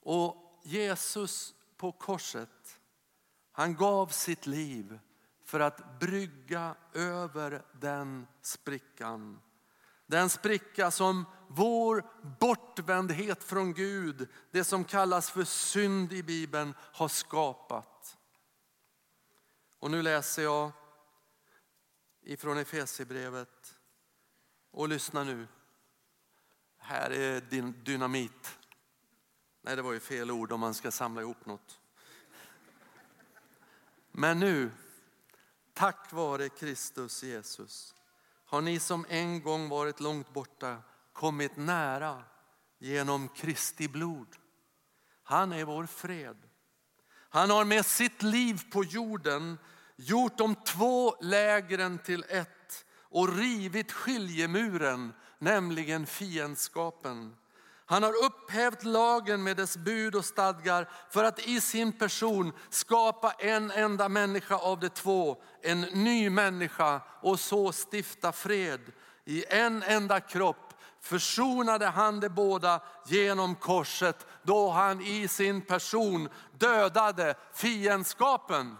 Och 0.04 0.60
Jesus 0.62 1.54
på 1.76 1.92
korset, 1.92 2.80
han 3.52 3.74
gav 3.74 4.06
sitt 4.06 4.46
liv 4.46 4.98
för 5.44 5.60
att 5.60 6.00
brygga 6.00 6.76
över 6.92 7.64
den 7.72 8.26
sprickan. 8.42 9.40
Den 10.06 10.30
spricka 10.30 10.90
som 10.90 11.24
vår 11.48 12.04
bortvändhet 12.40 13.44
från 13.44 13.74
Gud, 13.74 14.28
det 14.50 14.64
som 14.64 14.84
kallas 14.84 15.30
för 15.30 15.44
synd 15.44 16.12
i 16.12 16.22
Bibeln, 16.22 16.74
har 16.78 17.08
skapat. 17.08 18.18
Och 19.78 19.90
nu 19.90 20.02
läser 20.02 20.42
jag 20.42 20.72
ifrån 22.22 22.58
Efesierbrevet. 22.58 23.78
Och 24.70 24.88
lyssna 24.88 25.24
nu. 25.24 25.46
Här 26.78 27.10
är 27.10 27.40
din 27.40 27.84
dynamit. 27.84 28.58
Nej, 29.66 29.76
det 29.76 29.82
var 29.82 29.92
ju 29.92 30.00
fel 30.00 30.30
ord 30.30 30.52
om 30.52 30.60
man 30.60 30.74
ska 30.74 30.90
samla 30.90 31.20
ihop 31.20 31.46
något. 31.46 31.80
Men 34.12 34.38
nu, 34.38 34.70
tack 35.72 36.12
vare 36.12 36.48
Kristus 36.48 37.22
Jesus, 37.22 37.94
har 38.44 38.60
ni 38.60 38.78
som 38.78 39.06
en 39.08 39.42
gång 39.42 39.68
varit 39.68 40.00
långt 40.00 40.32
borta 40.32 40.76
kommit 41.12 41.56
nära 41.56 42.22
genom 42.78 43.28
Kristi 43.28 43.88
blod. 43.88 44.36
Han 45.22 45.52
är 45.52 45.64
vår 45.64 45.86
fred. 45.86 46.36
Han 47.10 47.50
har 47.50 47.64
med 47.64 47.86
sitt 47.86 48.22
liv 48.22 48.62
på 48.72 48.84
jorden 48.84 49.58
gjort 49.96 50.38
de 50.38 50.54
två 50.54 51.16
lägren 51.20 51.98
till 51.98 52.24
ett 52.28 52.84
och 52.90 53.36
rivit 53.36 53.92
skiljemuren, 53.92 55.12
nämligen 55.38 56.06
fiendskapen. 56.06 57.36
Han 57.86 58.02
har 58.02 58.24
upphävt 58.24 58.84
lagen 58.84 59.42
med 59.42 59.56
dess 59.56 59.76
bud 59.76 60.14
och 60.14 60.24
stadgar 60.24 60.90
för 61.10 61.24
att 61.24 61.46
i 61.46 61.60
sin 61.60 61.92
person 61.92 62.52
skapa 62.70 63.32
en 63.32 63.70
enda 63.70 64.08
människa 64.08 64.56
av 64.56 64.80
de 64.80 64.88
två, 64.88 65.42
en 65.62 65.80
ny 65.80 66.30
människa 66.30 67.00
och 67.22 67.40
så 67.40 67.72
stifta 67.72 68.32
fred. 68.32 68.80
I 69.24 69.44
en 69.48 69.82
enda 69.82 70.20
kropp 70.20 70.74
försonade 71.00 71.86
han 71.86 72.20
de 72.20 72.28
båda 72.28 72.80
genom 73.06 73.54
korset 73.54 74.26
då 74.42 74.70
han 74.70 75.00
i 75.00 75.28
sin 75.28 75.60
person 75.60 76.28
dödade 76.58 77.34
fiendskapen. 77.52 78.76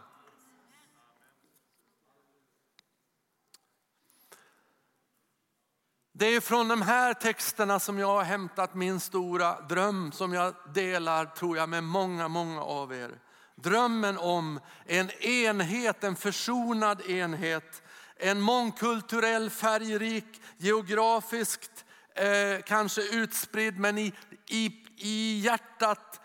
Det 6.17 6.27
är 6.27 6.41
från 6.41 6.69
de 6.69 6.83
här 6.83 7.15
texterna 7.15 7.81
som 7.81 7.99
jag 7.99 8.07
har 8.07 8.23
hämtat 8.23 8.75
min 8.75 9.01
stora 9.01 9.61
dröm 9.61 10.13
som 10.13 10.33
jag 10.33 10.55
delar 10.75 11.27
tror 11.27 11.57
jag 11.57 11.69
med 11.69 11.85
många, 11.85 12.29
många 12.29 12.63
av 12.63 12.95
er. 12.95 13.11
Drömmen 13.55 14.19
om 14.19 14.61
en 14.87 15.11
enhet, 15.11 16.05
en 16.05 16.17
försonad 16.17 17.11
enhet, 17.11 17.83
en 18.17 18.41
mångkulturell, 18.41 19.51
färgrik, 19.51 20.43
geografiskt 20.57 21.85
eh, 22.15 22.63
kanske 22.67 23.03
utspridd 23.03 23.79
men 23.79 23.99
i, 23.99 24.13
i, 24.47 24.85
i 24.97 25.41
hjärtat 25.41 26.21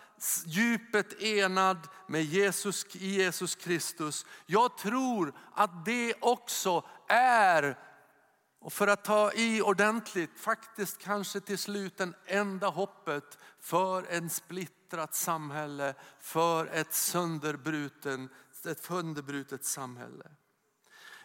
djupet 0.46 1.22
enad 1.22 1.88
med 2.08 2.24
Jesus, 2.24 2.96
i 2.96 3.08
Jesus 3.08 3.56
Kristus. 3.56 4.26
Jag 4.46 4.78
tror 4.78 5.34
att 5.56 5.86
det 5.86 6.14
också 6.20 6.84
är, 7.08 7.78
och 8.60 8.74
för 8.74 8.88
att 8.88 9.04
ta 9.04 9.32
i 9.34 9.62
ordentligt, 9.62 10.40
faktiskt 10.40 10.98
kanske 10.98 11.40
till 11.40 11.58
slut 11.58 11.98
den 11.98 12.16
enda 12.26 12.68
hoppet 12.68 13.38
för 13.60 14.06
en 14.10 14.30
splittrat 14.30 15.16
samhälle, 15.16 15.94
för 16.20 16.66
ett 16.66 16.94
sönderbruten, 16.94 18.30
ett 18.66 18.84
sönderbrutet 18.84 19.66
samhälle. 19.66 20.26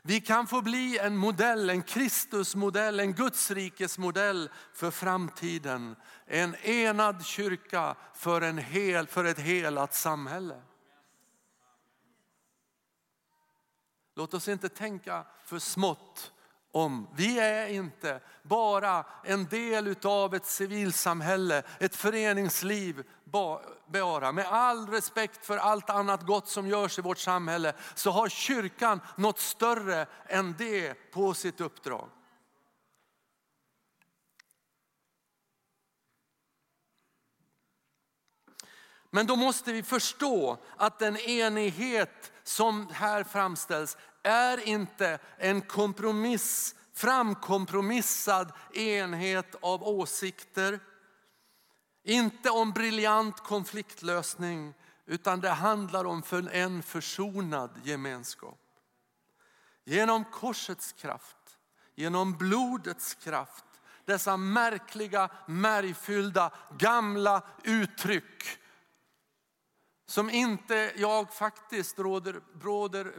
Vi 0.06 0.20
kan 0.20 0.46
få 0.46 0.62
bli 0.62 0.98
en 0.98 1.16
modell, 1.16 1.70
en 1.70 1.82
Kristusmodell, 1.82 3.00
en 3.00 3.12
Gudsrikesmodell 3.12 4.50
för 4.72 4.90
framtiden. 4.90 5.96
En 6.26 6.54
enad 6.54 7.24
kyrka 7.24 7.96
för, 8.14 8.40
en 8.40 8.58
hel, 8.58 9.06
för 9.06 9.24
ett 9.24 9.38
helat 9.38 9.94
samhälle. 9.94 10.62
Låt 14.14 14.34
oss 14.34 14.48
inte 14.48 14.68
tänka 14.68 15.26
för 15.44 15.58
smått 15.58 16.33
om. 16.74 17.08
Vi 17.14 17.38
är 17.38 17.66
inte 17.66 18.20
bara 18.42 19.04
en 19.24 19.44
del 19.44 19.94
av 20.04 20.34
ett 20.34 20.46
civilsamhälle, 20.46 21.62
ett 21.78 21.96
föreningsliv 21.96 23.04
bara. 23.90 24.32
Med 24.32 24.46
all 24.46 24.88
respekt 24.88 25.46
för 25.46 25.56
allt 25.56 25.90
annat 25.90 26.22
gott 26.22 26.48
som 26.48 26.66
görs 26.66 26.98
i 26.98 27.02
vårt 27.02 27.18
samhälle 27.18 27.72
så 27.94 28.10
har 28.10 28.28
kyrkan 28.28 29.00
något 29.16 29.38
större 29.38 30.06
än 30.26 30.54
det 30.58 30.94
på 31.12 31.34
sitt 31.34 31.60
uppdrag. 31.60 32.08
Men 39.14 39.26
då 39.26 39.36
måste 39.36 39.72
vi 39.72 39.82
förstå 39.82 40.58
att 40.76 40.98
den 40.98 41.16
enighet 41.16 42.32
som 42.42 42.88
här 42.92 43.24
framställs 43.24 43.96
är 44.22 44.68
inte 44.68 45.18
en 45.38 45.60
kompromiss, 45.60 46.74
framkompromissad 46.94 48.52
enhet 48.72 49.54
av 49.62 49.88
åsikter. 49.88 50.80
Inte 52.04 52.50
om 52.50 52.72
briljant 52.72 53.40
konfliktlösning 53.40 54.74
utan 55.06 55.40
det 55.40 55.50
handlar 55.50 56.04
om 56.04 56.22
för 56.22 56.48
en 56.52 56.82
försonad 56.82 57.70
gemenskap. 57.84 58.60
Genom 59.84 60.24
korsets 60.24 60.92
kraft, 60.92 61.58
genom 61.94 62.32
blodets 62.32 63.14
kraft, 63.14 63.64
dessa 64.04 64.36
märkliga, 64.36 65.28
märgfyllda, 65.46 66.50
gamla 66.78 67.42
uttryck 67.64 68.60
som 70.06 70.30
inte 70.30 70.92
jag 70.96 71.34
faktiskt 71.34 71.98
råder, 71.98 72.40
råder, 72.60 73.12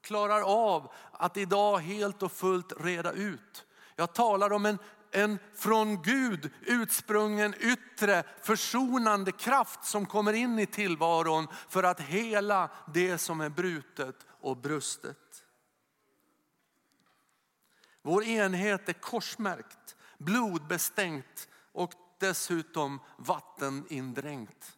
klarar 0.00 0.40
av 0.40 0.92
att 1.12 1.36
idag 1.36 1.78
helt 1.78 2.22
och 2.22 2.32
fullt 2.32 2.72
reda 2.80 3.12
ut. 3.12 3.66
Jag 3.96 4.12
talar 4.12 4.52
om 4.52 4.66
en, 4.66 4.78
en 5.10 5.38
från 5.54 6.02
Gud 6.02 6.50
utsprungen 6.60 7.54
yttre 7.60 8.24
försonande 8.42 9.32
kraft 9.32 9.84
som 9.84 10.06
kommer 10.06 10.32
in 10.32 10.58
i 10.58 10.66
tillvaron 10.66 11.48
för 11.68 11.82
att 11.82 12.00
hela 12.00 12.70
det 12.94 13.18
som 13.18 13.40
är 13.40 13.48
brutet 13.48 14.26
och 14.28 14.56
brustet. 14.56 15.44
Vår 18.02 18.24
enhet 18.24 18.88
är 18.88 18.92
korsmärkt, 18.92 19.96
blodbestänkt 20.18 21.48
och 21.72 21.92
dessutom 22.18 23.00
vattenindränkt. 23.16 24.75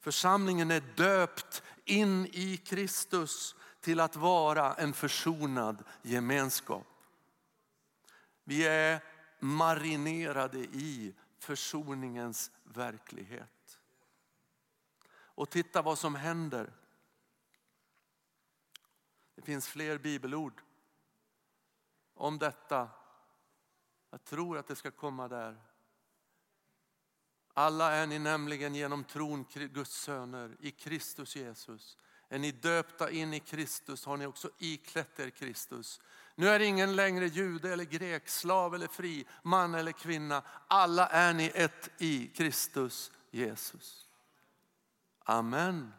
Församlingen 0.00 0.70
är 0.70 0.80
döpt 0.80 1.62
in 1.84 2.26
i 2.26 2.56
Kristus 2.56 3.54
till 3.80 4.00
att 4.00 4.16
vara 4.16 4.74
en 4.74 4.92
försonad 4.92 5.84
gemenskap. 6.02 6.86
Vi 8.44 8.66
är 8.66 9.04
marinerade 9.40 10.58
i 10.58 11.14
försoningens 11.38 12.50
verklighet. 12.64 13.80
Och 15.12 15.50
titta 15.50 15.82
vad 15.82 15.98
som 15.98 16.14
händer. 16.14 16.72
Det 19.34 19.42
finns 19.42 19.68
fler 19.68 19.98
bibelord 19.98 20.62
om 22.14 22.38
detta. 22.38 22.88
Jag 24.10 24.24
tror 24.24 24.58
att 24.58 24.66
det 24.66 24.76
ska 24.76 24.90
komma 24.90 25.28
där. 25.28 25.69
Alla 27.54 27.92
är 27.92 28.06
ni 28.06 28.18
nämligen 28.18 28.74
genom 28.74 29.04
tron 29.04 29.44
Guds 29.54 29.92
söner 29.92 30.56
i 30.60 30.70
Kristus 30.70 31.36
Jesus. 31.36 31.96
Är 32.28 32.38
ni 32.38 32.52
döpta 32.52 33.10
in 33.10 33.34
i 33.34 33.40
Kristus 33.40 34.04
har 34.04 34.16
ni 34.16 34.26
också 34.26 34.50
iklätt 34.58 35.20
er 35.20 35.30
Kristus. 35.30 36.00
Nu 36.34 36.48
är 36.48 36.60
ingen 36.60 36.96
längre 36.96 37.26
jude 37.26 37.72
eller 37.72 37.84
grek, 37.84 38.28
slav 38.28 38.74
eller 38.74 38.86
fri, 38.86 39.26
man 39.42 39.74
eller 39.74 39.92
kvinna. 39.92 40.42
Alla 40.68 41.08
är 41.08 41.34
ni 41.34 41.52
ett 41.54 41.90
i 41.98 42.26
Kristus 42.26 43.12
Jesus. 43.30 44.08
Amen. 45.18 45.92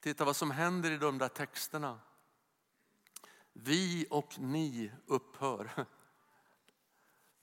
Titta 0.00 0.24
vad 0.24 0.36
som 0.36 0.50
händer 0.50 0.90
i 0.90 0.96
de 0.96 1.18
där 1.18 1.28
texterna. 1.28 2.00
Vi 3.52 4.06
och 4.10 4.38
ni 4.38 4.92
upphör. 5.06 5.86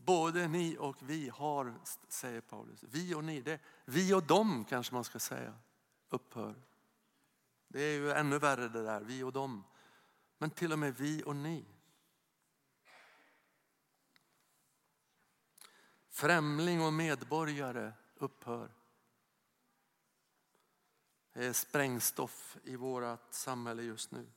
Både 0.09 0.47
ni 0.47 0.77
och 0.77 0.95
vi 1.01 1.29
har, 1.29 1.73
säger 2.07 2.41
Paulus. 2.41 2.83
Vi 2.83 3.15
och 3.15 3.23
ni, 3.23 3.41
det, 3.41 3.59
vi 3.85 4.13
och 4.13 4.23
dem 4.23 4.65
kanske 4.65 4.93
man 4.93 5.03
ska 5.03 5.19
säga, 5.19 5.53
upphör. 6.09 6.55
Det 7.67 7.81
är 7.81 7.93
ju 7.93 8.11
ännu 8.11 8.39
värre 8.39 8.69
det 8.69 8.83
där, 8.83 9.01
vi 9.01 9.23
och 9.23 9.33
dem. 9.33 9.63
Men 10.37 10.49
till 10.49 10.73
och 10.73 10.79
med 10.79 10.95
vi 10.95 11.23
och 11.23 11.35
ni. 11.35 11.65
Främling 16.09 16.81
och 16.81 16.93
medborgare 16.93 17.91
upphör. 18.15 18.71
Det 21.33 21.45
är 21.45 21.53
sprängstoff 21.53 22.57
i 22.63 22.75
vårt 22.75 23.33
samhälle 23.33 23.83
just 23.83 24.11
nu. 24.11 24.27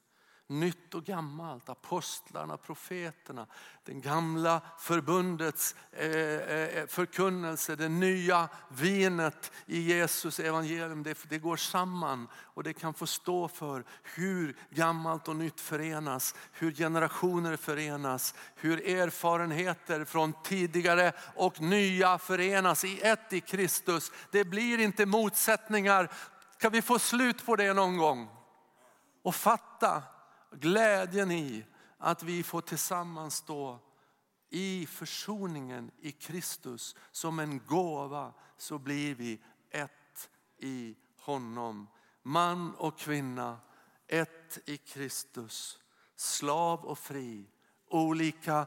Nytt 0.52 0.94
och 0.94 1.04
gammalt, 1.04 1.68
apostlarna, 1.68 2.56
profeterna, 2.56 3.46
den 3.84 4.00
gamla 4.00 4.60
förbundets 4.78 5.74
eh, 5.92 6.10
eh, 6.10 6.78
eh, 6.78 6.86
förkunnelse, 6.86 7.76
det 7.76 7.88
nya 7.88 8.48
vinet 8.68 9.52
i 9.66 9.80
Jesus 9.80 10.40
evangelium. 10.40 11.02
Det, 11.02 11.18
det 11.28 11.38
går 11.38 11.56
samman 11.56 12.28
och 12.34 12.62
det 12.62 12.72
kan 12.72 12.94
få 12.94 13.06
stå 13.06 13.48
för 13.48 13.84
hur 14.02 14.56
gammalt 14.70 15.28
och 15.28 15.36
nytt 15.36 15.60
förenas, 15.60 16.34
hur 16.52 16.72
generationer 16.72 17.56
förenas, 17.56 18.34
hur 18.54 18.88
erfarenheter 18.88 20.04
från 20.04 20.32
tidigare 20.42 21.12
och 21.34 21.60
nya 21.60 22.18
förenas 22.18 22.84
i 22.84 23.00
ett 23.00 23.32
i 23.32 23.40
Kristus. 23.40 24.12
Det 24.30 24.44
blir 24.44 24.78
inte 24.78 25.06
motsättningar. 25.06 26.10
Kan 26.58 26.72
vi 26.72 26.82
få 26.82 26.98
slut 26.98 27.46
på 27.46 27.56
det 27.56 27.72
någon 27.72 27.96
gång? 27.96 28.28
Och 29.22 29.34
fatta 29.34 30.02
glädjen 30.52 31.30
i 31.30 31.64
att 31.98 32.22
vi 32.22 32.42
får 32.42 32.60
tillsammans 32.60 33.36
stå 33.36 33.78
i 34.50 34.86
försoningen 34.86 35.90
i 36.00 36.12
Kristus. 36.12 36.96
Som 37.10 37.38
en 37.38 37.58
gåva 37.66 38.34
så 38.56 38.78
blir 38.78 39.14
vi 39.14 39.42
ett 39.70 40.30
i 40.58 40.96
honom. 41.20 41.88
Man 42.22 42.74
och 42.74 42.98
kvinna, 42.98 43.60
ett 44.06 44.58
i 44.66 44.76
Kristus. 44.76 45.78
Slav 46.16 46.84
och 46.84 46.98
fri, 46.98 47.46
olika 47.86 48.66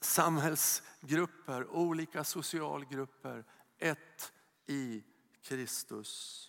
samhällsgrupper, 0.00 1.66
olika 1.70 2.24
socialgrupper. 2.24 3.44
Ett 3.78 4.32
i 4.66 5.04
Kristus. 5.42 6.47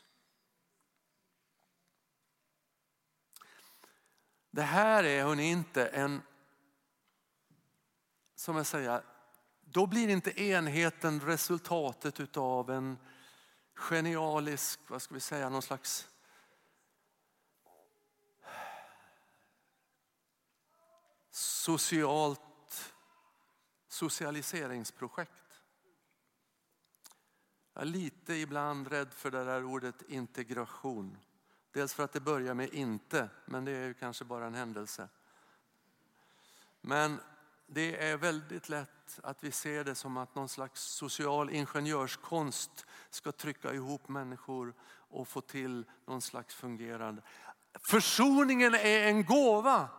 Det 4.51 4.61
här 4.61 5.03
är 5.03 5.23
hörni 5.23 5.49
inte 5.49 5.85
en, 5.87 6.21
som 8.35 8.55
jag 8.55 8.65
säger, 8.65 9.03
då 9.61 9.87
blir 9.87 10.09
inte 10.09 10.41
enheten 10.41 11.19
resultatet 11.19 12.37
av 12.37 12.69
en 12.69 12.97
genialisk, 13.75 14.79
vad 14.87 15.01
ska 15.01 15.13
vi 15.13 15.19
säga, 15.19 15.49
någon 15.49 15.61
slags 15.61 16.09
socialt 21.31 22.93
socialiseringsprojekt. 23.87 25.61
Jag 27.73 27.81
är 27.81 27.85
lite 27.85 28.33
ibland 28.33 28.87
rädd 28.87 29.13
för 29.13 29.31
det 29.31 29.43
där 29.43 29.63
ordet 29.63 30.01
integration. 30.01 31.17
Dels 31.71 31.93
för 31.93 32.03
att 32.03 32.13
det 32.13 32.19
börjar 32.19 32.53
med 32.53 32.73
inte, 32.73 33.29
men 33.45 33.65
det 33.65 33.71
är 33.71 33.87
ju 33.87 33.93
kanske 33.93 34.25
bara 34.25 34.45
en 34.45 34.55
händelse. 34.55 35.07
Men 36.81 37.19
det 37.67 38.09
är 38.09 38.17
väldigt 38.17 38.69
lätt 38.69 39.19
att 39.23 39.43
vi 39.43 39.51
ser 39.51 39.83
det 39.83 39.95
som 39.95 40.17
att 40.17 40.35
någon 40.35 40.49
slags 40.49 40.81
social 40.81 41.49
ingenjörskonst 41.49 42.85
ska 43.09 43.31
trycka 43.31 43.73
ihop 43.73 44.07
människor 44.07 44.73
och 45.09 45.27
få 45.27 45.41
till 45.41 45.85
någon 46.05 46.21
slags 46.21 46.55
fungerande. 46.55 47.21
Försoningen 47.79 48.73
är 48.73 49.07
en 49.07 49.25
gåva. 49.25 49.89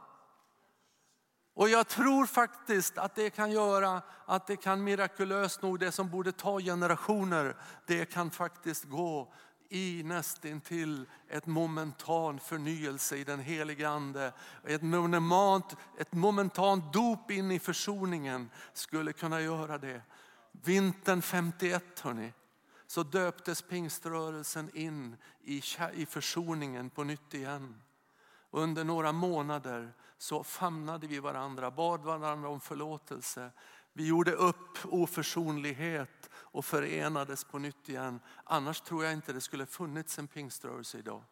Och 1.54 1.68
jag 1.68 1.88
tror 1.88 2.26
faktiskt 2.26 2.98
att 2.98 3.14
det 3.14 3.30
kan 3.30 3.50
göra 3.50 4.02
att 4.26 4.46
det 4.46 4.56
kan 4.56 4.84
mirakulöst 4.84 5.62
nog, 5.62 5.78
det 5.78 5.92
som 5.92 6.10
borde 6.10 6.32
ta 6.32 6.60
generationer, 6.60 7.56
det 7.86 8.04
kan 8.04 8.30
faktiskt 8.30 8.84
gå 8.84 9.32
i 9.72 10.02
nästintill 10.02 11.06
ett 11.28 11.46
momentan 11.46 12.40
förnyelse 12.40 13.16
i 13.16 13.24
den 13.24 13.40
helige 13.40 13.88
ande. 13.88 14.32
Ett 14.64 14.82
momentant, 14.82 15.76
ett 15.98 16.12
momentant 16.12 16.92
dop 16.92 17.30
in 17.30 17.50
i 17.50 17.58
försoningen 17.58 18.50
skulle 18.72 19.12
kunna 19.12 19.40
göra 19.40 19.78
det. 19.78 20.02
Vintern 20.52 21.22
51 21.22 22.00
hörni, 22.00 22.32
så 22.86 23.02
döptes 23.02 23.62
pingströrelsen 23.62 24.70
in 24.74 25.16
i, 25.42 25.62
i 25.94 26.06
försoningen 26.06 26.90
på 26.90 27.04
nytt 27.04 27.34
igen. 27.34 27.82
Under 28.50 28.84
några 28.84 29.12
månader 29.12 29.92
så 30.18 30.44
famnade 30.44 31.06
vi 31.06 31.18
varandra, 31.18 31.70
bad 31.70 32.02
varandra 32.02 32.48
om 32.48 32.60
förlåtelse. 32.60 33.50
Vi 33.92 34.06
gjorde 34.06 34.32
upp 34.32 34.78
oförsonlighet 34.84 36.29
och 36.50 36.64
förenades 36.64 37.44
på 37.44 37.58
nytt 37.58 37.88
igen. 37.88 38.20
Annars 38.44 38.80
tror 38.80 39.04
jag 39.04 39.12
inte 39.12 39.32
det 39.32 39.40
skulle 39.40 39.66
funnits 39.66 40.18
en 40.18 40.28
pingströrelse 40.28 40.98
idag. 40.98 41.24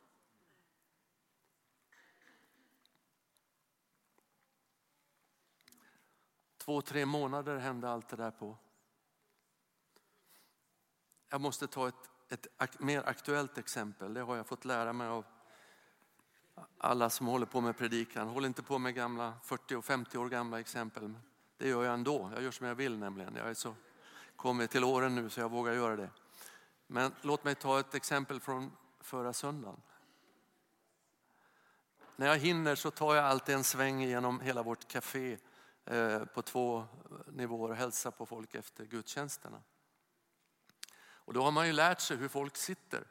Två, 6.56 6.82
tre 6.82 7.06
månader 7.06 7.56
hände 7.56 7.90
allt 7.90 8.08
det 8.08 8.16
där 8.16 8.30
på. 8.30 8.56
Jag 11.28 11.40
måste 11.40 11.66
ta 11.66 11.88
ett, 11.88 12.46
ett 12.58 12.80
mer 12.80 13.08
aktuellt 13.08 13.58
exempel. 13.58 14.14
Det 14.14 14.20
har 14.20 14.36
jag 14.36 14.46
fått 14.46 14.64
lära 14.64 14.92
mig 14.92 15.08
av 15.08 15.24
alla 16.78 17.10
som 17.10 17.26
håller 17.26 17.46
på 17.46 17.60
med 17.60 17.78
predikan. 17.78 18.28
Håll 18.28 18.44
inte 18.44 18.62
på 18.62 18.78
med 18.78 18.94
gamla 18.94 19.34
40 19.42 19.76
och 19.76 19.84
50 19.84 20.18
år 20.18 20.28
gamla 20.28 20.60
exempel. 20.60 21.14
Det 21.56 21.68
gör 21.68 21.84
jag 21.84 21.94
ändå. 21.94 22.30
Jag 22.34 22.42
gör 22.42 22.50
som 22.50 22.66
jag 22.66 22.74
vill 22.74 22.98
nämligen. 22.98 23.34
Jag 23.34 23.50
är 23.50 23.54
så 23.54 23.74
kommit 24.38 24.70
till 24.70 24.84
åren 24.84 25.14
nu 25.14 25.30
så 25.30 25.40
jag 25.40 25.50
vågar 25.50 25.72
göra 25.72 25.96
det. 25.96 26.10
Men 26.86 27.14
låt 27.22 27.44
mig 27.44 27.54
ta 27.54 27.80
ett 27.80 27.94
exempel 27.94 28.40
från 28.40 28.72
förra 29.00 29.32
söndagen. 29.32 29.80
När 32.16 32.26
jag 32.26 32.38
hinner 32.38 32.74
så 32.74 32.90
tar 32.90 33.14
jag 33.14 33.24
alltid 33.24 33.54
en 33.54 33.64
sväng 33.64 34.02
genom 34.02 34.40
hela 34.40 34.62
vårt 34.62 34.88
café 34.88 35.38
eh, 35.84 36.24
på 36.24 36.42
två 36.42 36.86
nivåer 37.26 37.70
och 37.70 37.76
hälsar 37.76 38.10
på 38.10 38.26
folk 38.26 38.54
efter 38.54 38.84
gudstjänsterna. 38.84 39.62
Och 41.00 41.32
då 41.32 41.42
har 41.42 41.50
man 41.50 41.66
ju 41.66 41.72
lärt 41.72 42.00
sig 42.00 42.16
hur 42.16 42.28
folk 42.28 42.56
sitter. 42.56 43.04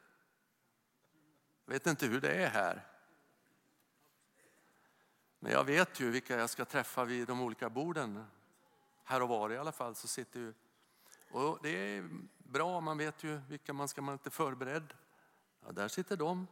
Jag 1.66 1.74
vet 1.74 1.88
inte 1.88 2.06
hur 2.06 2.22
det 2.22 2.32
är 2.32 2.50
här. 2.50 2.88
Men 5.40 5.52
jag 5.52 5.63
vet 5.63 6.00
ju 6.00 6.12
vilka 6.12 6.38
jag 6.38 6.50
ska 6.50 6.66
träffa 6.66 7.06
vid 7.06 7.28
de 7.28 7.42
olika 7.42 7.70
borden. 7.70 8.26
Här 9.04 9.22
och 9.22 9.30
var 9.30 9.50
i 9.50 9.58
alla 9.58 9.72
fall 9.72 9.96
så 9.96 10.08
sitter 10.08 10.40
ju... 10.40 10.54
Och 11.32 11.60
det 11.62 11.70
är 11.70 12.10
bra, 12.38 12.82
man 12.82 12.98
vet 12.98 13.24
ju 13.24 13.42
vilka 13.50 13.74
man 13.74 13.88
ska 13.88 14.02
vara 14.02 14.12
lite 14.12 14.30
förberedd. 14.30 14.94
Ja, 15.66 15.72
där 15.72 15.88
sitter 15.88 16.18
de, 16.18 16.48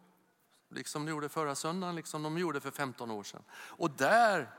liksom 0.70 1.06
de 1.06 1.12
gjorde 1.12 1.30
förra 1.30 1.56
söndagen, 1.56 1.96
liksom 1.96 2.24
de 2.24 2.38
gjorde 2.38 2.62
för 2.62 2.72
15 2.72 3.12
år 3.12 3.24
sedan. 3.24 3.44
Och 3.54 3.92
där 3.92 4.52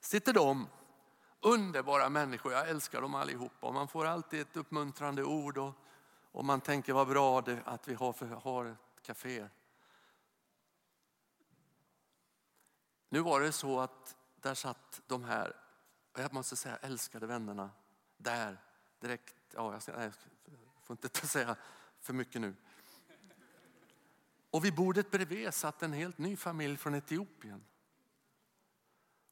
sitter 0.00 0.32
de, 0.32 0.66
underbara 1.40 2.08
människor, 2.08 2.52
jag 2.52 2.68
älskar 2.68 3.00
dem 3.00 3.14
allihopa. 3.14 3.66
Och 3.66 3.74
man 3.74 3.88
får 3.88 4.06
alltid 4.06 4.40
ett 4.40 4.56
uppmuntrande 4.56 5.24
ord 5.24 5.58
och, 5.58 5.72
och 6.32 6.44
man 6.44 6.60
tänker 6.60 6.92
vad 6.92 7.08
bra 7.08 7.40
det 7.40 7.62
att 7.64 7.88
vi 7.88 7.94
har, 7.94 8.12
för, 8.12 8.26
har 8.26 8.64
ett 8.64 9.02
café 9.02 9.48
Nu 13.08 13.20
var 13.20 13.40
det 13.40 13.52
så 13.52 13.80
att 13.80 14.16
där 14.36 14.54
satt 14.54 15.00
de 15.06 15.24
här, 15.24 15.56
jag 16.16 16.32
måste 16.32 16.56
säga 16.56 16.76
älskade 16.76 17.26
vännerna, 17.26 17.70
där 18.16 18.58
direkt, 19.00 19.36
ja 19.54 19.72
jag, 19.72 19.82
ska, 19.82 19.96
nej, 19.96 20.10
jag 20.44 20.82
får 20.82 20.94
inte 21.02 21.26
säga 21.26 21.56
för 22.00 22.12
mycket 22.12 22.40
nu. 22.40 22.54
Och 24.50 24.64
vid 24.64 24.74
bordet 24.74 25.10
bredvid 25.10 25.54
satt 25.54 25.82
en 25.82 25.92
helt 25.92 26.18
ny 26.18 26.36
familj 26.36 26.76
från 26.76 26.94
Etiopien. 26.94 27.64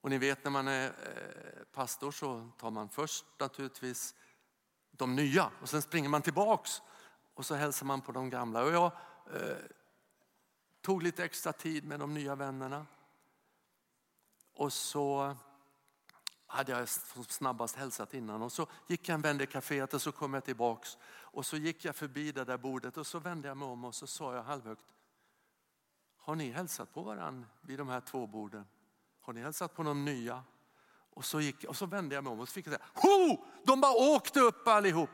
Och 0.01 0.11
ni 0.11 0.19
vet 0.19 0.45
när 0.45 0.51
man 0.51 0.69
är 0.69 0.87
eh, 0.87 1.65
pastor 1.73 2.11
så 2.11 2.51
tar 2.59 2.71
man 2.71 2.89
först 2.89 3.25
naturligtvis 3.39 4.15
de 4.91 5.17
nya 5.17 5.51
och 5.61 5.69
sen 5.69 5.83
springer 5.83 6.09
man 6.09 6.23
tillbaks 6.23 6.83
och 7.35 7.47
så 7.47 7.55
hälsar 7.55 7.87
man 7.87 8.01
på 8.01 8.13
de 8.13 8.31
gamla. 8.31 8.65
Och 8.65 8.73
jag 8.73 8.93
eh, 9.35 9.57
tog 10.81 11.03
lite 11.03 11.25
extra 11.25 11.53
tid 11.53 11.85
med 11.85 12.01
de 12.01 12.15
nya 12.15 12.35
vännerna. 12.35 12.87
Och 14.55 14.73
så 14.73 15.37
hade 16.47 16.73
jag 16.73 16.89
snabbast 17.29 17.77
hälsat 17.77 18.15
innan 18.15 18.43
och 18.43 18.53
så 18.53 18.67
gick 18.87 19.09
jag 19.09 19.15
en 19.15 19.21
vända 19.21 19.45
i 19.45 19.47
kaféet 19.47 19.95
och 19.95 20.03
så 20.03 20.13
kom 20.13 20.35
jag 20.35 20.45
tillbaks 20.45 20.99
och 21.09 21.47
så 21.47 21.57
gick 21.57 21.85
jag 21.85 21.97
förbi 21.97 22.33
det 22.33 22.45
där 22.45 22.59
bordet 22.59 22.97
och 22.97 23.07
så 23.07 23.19
vände 23.19 23.49
jag 23.49 23.57
mig 23.57 23.69
om 23.69 23.85
och 23.85 23.95
så 23.95 24.07
sa 24.07 24.35
jag 24.35 24.43
halvhögt. 24.43 24.85
Har 26.17 26.35
ni 26.35 26.51
hälsat 26.51 26.95
på 26.95 27.03
varann 27.03 27.47
vid 27.61 27.79
de 27.79 27.89
här 27.89 28.01
två 28.01 28.27
borden? 28.27 28.65
Har 29.21 29.33
ni 29.33 29.41
hälsat 29.41 29.75
på 29.75 29.83
de 29.83 30.05
nya? 30.05 30.43
Och 31.15 31.25
så, 31.25 31.41
gick, 31.41 31.65
och 31.65 31.77
så 31.77 31.87
vände 31.87 32.15
jag 32.15 32.25
mig 32.25 32.33
om 32.33 32.41
och 32.41 32.49
så 32.49 32.53
fick 32.53 32.67
jag 32.67 32.75
säga, 32.75 32.87
Ho! 32.95 33.45
De 33.65 33.81
bara 33.81 34.17
åkte 34.17 34.41
upp 34.41 34.69
allihop 34.69 35.11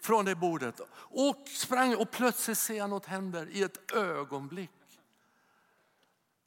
från 0.00 0.24
det 0.24 0.34
bordet 0.34 0.80
och 0.94 1.48
sprang 1.48 1.96
och 1.96 2.10
plötsligt 2.10 2.58
ser 2.58 2.74
jag 2.74 2.90
något 2.90 3.06
händer 3.06 3.48
i 3.50 3.62
ett 3.62 3.92
ögonblick. 3.92 4.70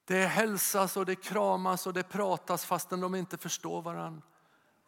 Det 0.06 0.26
hälsas 0.26 0.98
och 0.98 1.06
det 1.06 1.16
kramas 1.16 1.88
och 1.88 1.94
det 1.94 2.04
pratas 2.04 2.66
fastän 2.66 3.02
de 3.02 3.16
inte 3.16 3.38
förstår 3.38 3.82
varandra. 3.82 4.22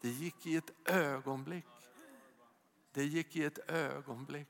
Det 0.02 0.10
gick 0.10 0.46
i 0.46 0.56
ett 0.56 0.72
ögonblick. 0.86 1.66
Det 2.94 3.04
gick 3.04 3.36
i 3.36 3.46
ett 3.46 3.70
ögonblick. 3.70 4.48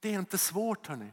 Det 0.00 0.14
är 0.14 0.18
inte 0.18 0.38
svårt 0.38 0.86
hörni. 0.86 1.12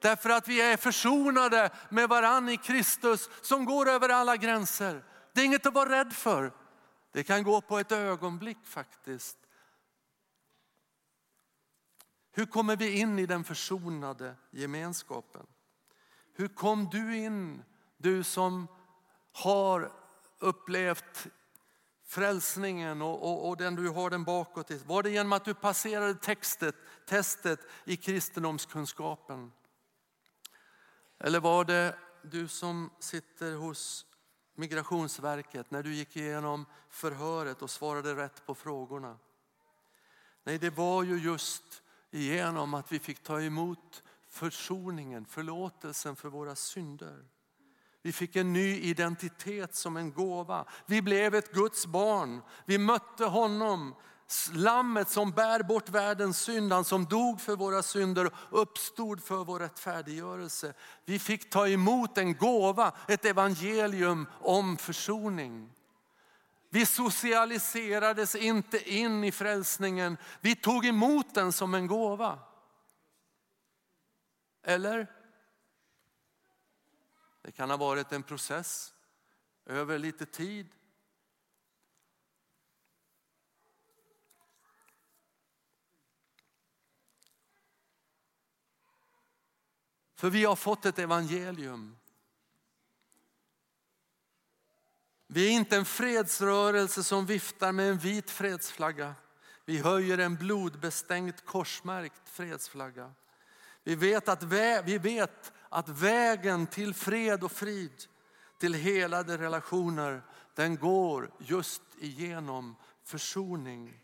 Därför 0.00 0.30
att 0.30 0.48
vi 0.48 0.60
är 0.60 0.76
försonade 0.76 1.70
med 1.88 2.08
varann 2.08 2.48
i 2.48 2.56
Kristus 2.56 3.30
som 3.42 3.64
går 3.64 3.88
över 3.88 4.08
alla 4.08 4.36
gränser. 4.36 5.04
Det 5.32 5.40
är 5.40 5.44
inget 5.44 5.66
att 5.66 5.74
vara 5.74 5.90
rädd 5.90 6.12
för. 6.12 6.52
Det 7.12 7.22
kan 7.22 7.42
gå 7.42 7.60
på 7.60 7.78
ett 7.78 7.92
ögonblick 7.92 8.58
faktiskt. 8.64 9.38
Hur 12.32 12.46
kommer 12.46 12.76
vi 12.76 12.98
in 12.98 13.18
i 13.18 13.26
den 13.26 13.44
försonade 13.44 14.34
gemenskapen? 14.50 15.46
Hur 16.40 16.48
kom 16.48 16.88
du 16.90 17.16
in, 17.16 17.62
du 17.96 18.24
som 18.24 18.68
har 19.32 19.92
upplevt 20.38 21.26
frälsningen 22.04 23.02
och, 23.02 23.22
och, 23.22 23.48
och 23.48 23.56
den 23.56 23.74
du 23.74 23.88
har 23.88 24.10
den 24.10 24.24
bakåt? 24.24 24.70
i? 24.70 24.78
Var 24.86 25.02
det 25.02 25.10
genom 25.10 25.32
att 25.32 25.44
du 25.44 25.54
passerade 25.54 26.14
textet, 26.14 26.74
testet 27.06 27.60
i 27.84 27.96
kristendomskunskapen? 27.96 29.52
Eller 31.18 31.40
var 31.40 31.64
det 31.64 31.96
du 32.22 32.48
som 32.48 32.90
sitter 32.98 33.54
hos 33.54 34.06
Migrationsverket 34.54 35.70
när 35.70 35.82
du 35.82 35.94
gick 35.94 36.16
igenom 36.16 36.66
förhöret 36.88 37.62
och 37.62 37.70
svarade 37.70 38.16
rätt 38.16 38.46
på 38.46 38.54
frågorna? 38.54 39.18
Nej, 40.44 40.58
det 40.58 40.70
var 40.70 41.02
ju 41.02 41.18
just 41.18 41.82
igenom 42.10 42.74
att 42.74 42.92
vi 42.92 42.98
fick 42.98 43.22
ta 43.22 43.40
emot 43.40 44.02
försoningen, 44.30 45.26
förlåtelsen 45.26 46.16
för 46.16 46.28
våra 46.28 46.56
synder. 46.56 47.24
Vi 48.02 48.12
fick 48.12 48.36
en 48.36 48.52
ny 48.52 48.80
identitet 48.80 49.74
som 49.74 49.96
en 49.96 50.12
gåva. 50.12 50.64
Vi 50.86 51.02
blev 51.02 51.34
ett 51.34 51.52
Guds 51.52 51.86
barn. 51.86 52.42
Vi 52.66 52.78
mötte 52.78 53.24
honom, 53.24 53.94
lammet 54.52 55.08
som 55.08 55.30
bär 55.30 55.62
bort 55.62 55.88
världens 55.88 56.40
synd, 56.40 56.72
han 56.72 56.84
som 56.84 57.04
dog 57.04 57.40
för 57.40 57.56
våra 57.56 57.82
synder 57.82 58.30
och 58.34 58.62
uppstod 58.62 59.22
för 59.22 59.44
vår 59.44 59.58
rättfärdiggörelse. 59.58 60.74
Vi 61.04 61.18
fick 61.18 61.50
ta 61.50 61.68
emot 61.68 62.18
en 62.18 62.36
gåva, 62.36 62.92
ett 63.08 63.24
evangelium 63.24 64.26
om 64.40 64.76
försoning. 64.76 65.72
Vi 66.70 66.86
socialiserades 66.86 68.34
inte 68.34 68.90
in 68.90 69.24
i 69.24 69.32
frälsningen, 69.32 70.16
vi 70.40 70.56
tog 70.56 70.86
emot 70.86 71.34
den 71.34 71.52
som 71.52 71.74
en 71.74 71.86
gåva. 71.86 72.38
Eller? 74.62 75.06
Det 77.42 77.52
kan 77.52 77.70
ha 77.70 77.76
varit 77.76 78.12
en 78.12 78.22
process 78.22 78.94
över 79.66 79.98
lite 79.98 80.26
tid. 80.26 80.68
För 90.14 90.30
vi 90.30 90.44
har 90.44 90.56
fått 90.56 90.86
ett 90.86 90.98
evangelium. 90.98 91.96
Vi 95.26 95.46
är 95.46 95.50
inte 95.50 95.76
en 95.76 95.84
fredsrörelse 95.84 97.04
som 97.04 97.26
viftar 97.26 97.72
med 97.72 97.90
en 97.90 97.98
vit 97.98 98.30
fredsflagga. 98.30 99.14
Vi 99.64 99.78
höjer 99.78 100.18
en 100.18 100.36
blodbestänkt 100.36 101.44
korsmärkt 101.44 102.28
fredsflagga. 102.28 103.14
Vi 103.90 103.96
vet, 103.96 104.28
att 104.28 104.42
vä 104.42 104.82
vi 104.82 104.98
vet 104.98 105.52
att 105.68 105.88
vägen 105.88 106.66
till 106.66 106.94
fred 106.94 107.44
och 107.44 107.52
frid, 107.52 108.04
till 108.58 108.74
helade 108.74 109.38
relationer, 109.38 110.22
den 110.54 110.76
går 110.76 111.30
just 111.38 111.82
igenom 111.98 112.76
försoning, 113.02 114.00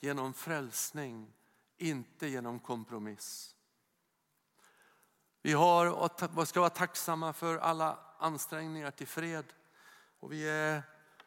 genom 0.00 0.34
frälsning, 0.34 1.32
inte 1.78 2.26
genom 2.26 2.58
kompromiss. 2.58 3.54
Vi 5.42 5.52
har 5.52 5.86
och 5.86 6.48
ska 6.48 6.60
vara 6.60 6.70
tacksamma 6.70 7.32
för 7.32 7.58
alla 7.58 7.98
ansträngningar 8.18 8.90
till 8.90 9.08
fred. 9.08 9.44
Och 10.20 10.32
vi 10.32 10.48
är 10.48 10.82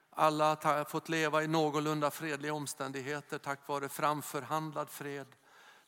alla 0.09 0.85
fått 0.85 1.09
leva 1.09 1.43
i 1.43 1.47
någorlunda 1.47 2.11
fredliga 2.11 2.53
omständigheter 2.53 3.37
tack 3.37 3.67
vare 3.67 3.89
framförhandlad 3.89 4.89
fred. 4.89 5.27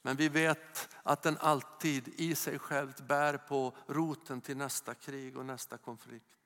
Men 0.05 0.15
vi 0.15 0.29
vet 0.29 0.95
att 1.03 1.21
den 1.21 1.37
alltid 1.37 2.07
i 2.07 2.35
sig 2.35 2.59
själv 2.59 2.93
bär 3.07 3.37
på 3.37 3.77
roten 3.87 4.41
till 4.41 4.57
nästa 4.57 4.93
krig 4.93 5.37
och 5.37 5.45
nästa 5.45 5.77
konflikt. 5.77 6.37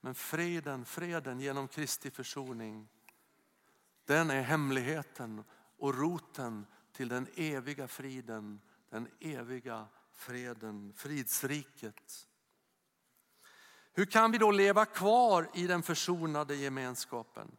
Men 0.00 0.14
freden, 0.14 0.84
freden 0.84 1.40
genom 1.40 1.68
Kristi 1.68 2.10
försoning, 2.10 2.88
den 4.04 4.30
är 4.30 4.42
hemligheten 4.42 5.44
och 5.78 5.94
roten 5.94 6.66
till 6.92 7.08
den 7.08 7.26
eviga 7.34 7.88
friden, 7.88 8.60
den 8.90 9.08
eviga 9.20 9.86
freden, 10.12 10.92
fridsriket. 10.96 12.28
Hur 13.92 14.06
kan 14.06 14.32
vi 14.32 14.38
då 14.38 14.50
leva 14.50 14.84
kvar 14.84 15.50
i 15.54 15.66
den 15.66 15.82
försonade 15.82 16.54
gemenskapen? 16.54 17.56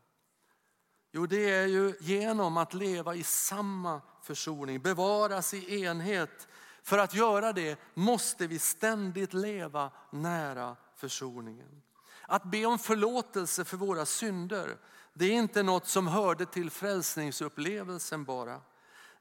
Jo, 1.17 1.25
det 1.25 1.49
är 1.49 1.67
ju 1.67 1.93
genom 1.99 2.57
att 2.57 2.73
leva 2.73 3.15
i 3.15 3.23
samma 3.23 4.01
försoning, 4.21 4.81
bevaras 4.81 5.53
i 5.53 5.83
enhet. 5.83 6.47
För 6.83 6.97
att 6.97 7.13
göra 7.13 7.53
det 7.53 7.79
måste 7.93 8.47
vi 8.47 8.59
ständigt 8.59 9.33
leva 9.33 9.91
nära 10.11 10.75
försoningen. 10.95 11.81
Att 12.21 12.43
be 12.43 12.65
om 12.65 12.79
förlåtelse 12.79 13.65
för 13.65 13.77
våra 13.77 14.05
synder, 14.05 14.77
det 15.13 15.25
är 15.25 15.31
inte 15.31 15.63
något 15.63 15.87
som 15.87 16.07
hörde 16.07 16.45
till 16.45 16.71
frälsningsupplevelsen 16.71 18.23
bara. 18.23 18.61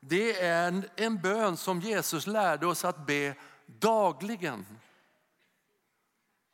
Det 0.00 0.40
är 0.40 0.88
en 0.96 1.20
bön 1.20 1.56
som 1.56 1.80
Jesus 1.80 2.26
lärde 2.26 2.66
oss 2.66 2.84
att 2.84 3.06
be 3.06 3.34
dagligen. 3.66 4.66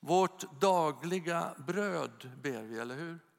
Vårt 0.01 0.61
dagliga 0.61 1.55
bröd 1.67 2.31
ber 2.43 2.63
vi, 2.63 2.79
eller 2.79 2.95
hur? 2.95 3.30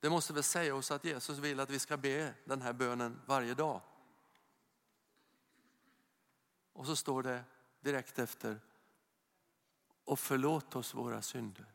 Det 0.00 0.10
måste 0.10 0.32
väl 0.32 0.42
säga 0.42 0.74
oss 0.74 0.90
att 0.90 1.04
Jesus 1.04 1.38
vill 1.38 1.60
att 1.60 1.70
vi 1.70 1.78
ska 1.78 1.96
be 1.96 2.34
den 2.44 2.62
här 2.62 2.72
bönen 2.72 3.20
varje 3.26 3.54
dag. 3.54 3.80
Och 6.72 6.86
så 6.86 6.96
står 6.96 7.22
det 7.22 7.44
direkt 7.80 8.18
efter, 8.18 8.60
och 10.04 10.18
förlåt 10.18 10.76
oss 10.76 10.94
våra 10.94 11.22
synder 11.22 11.66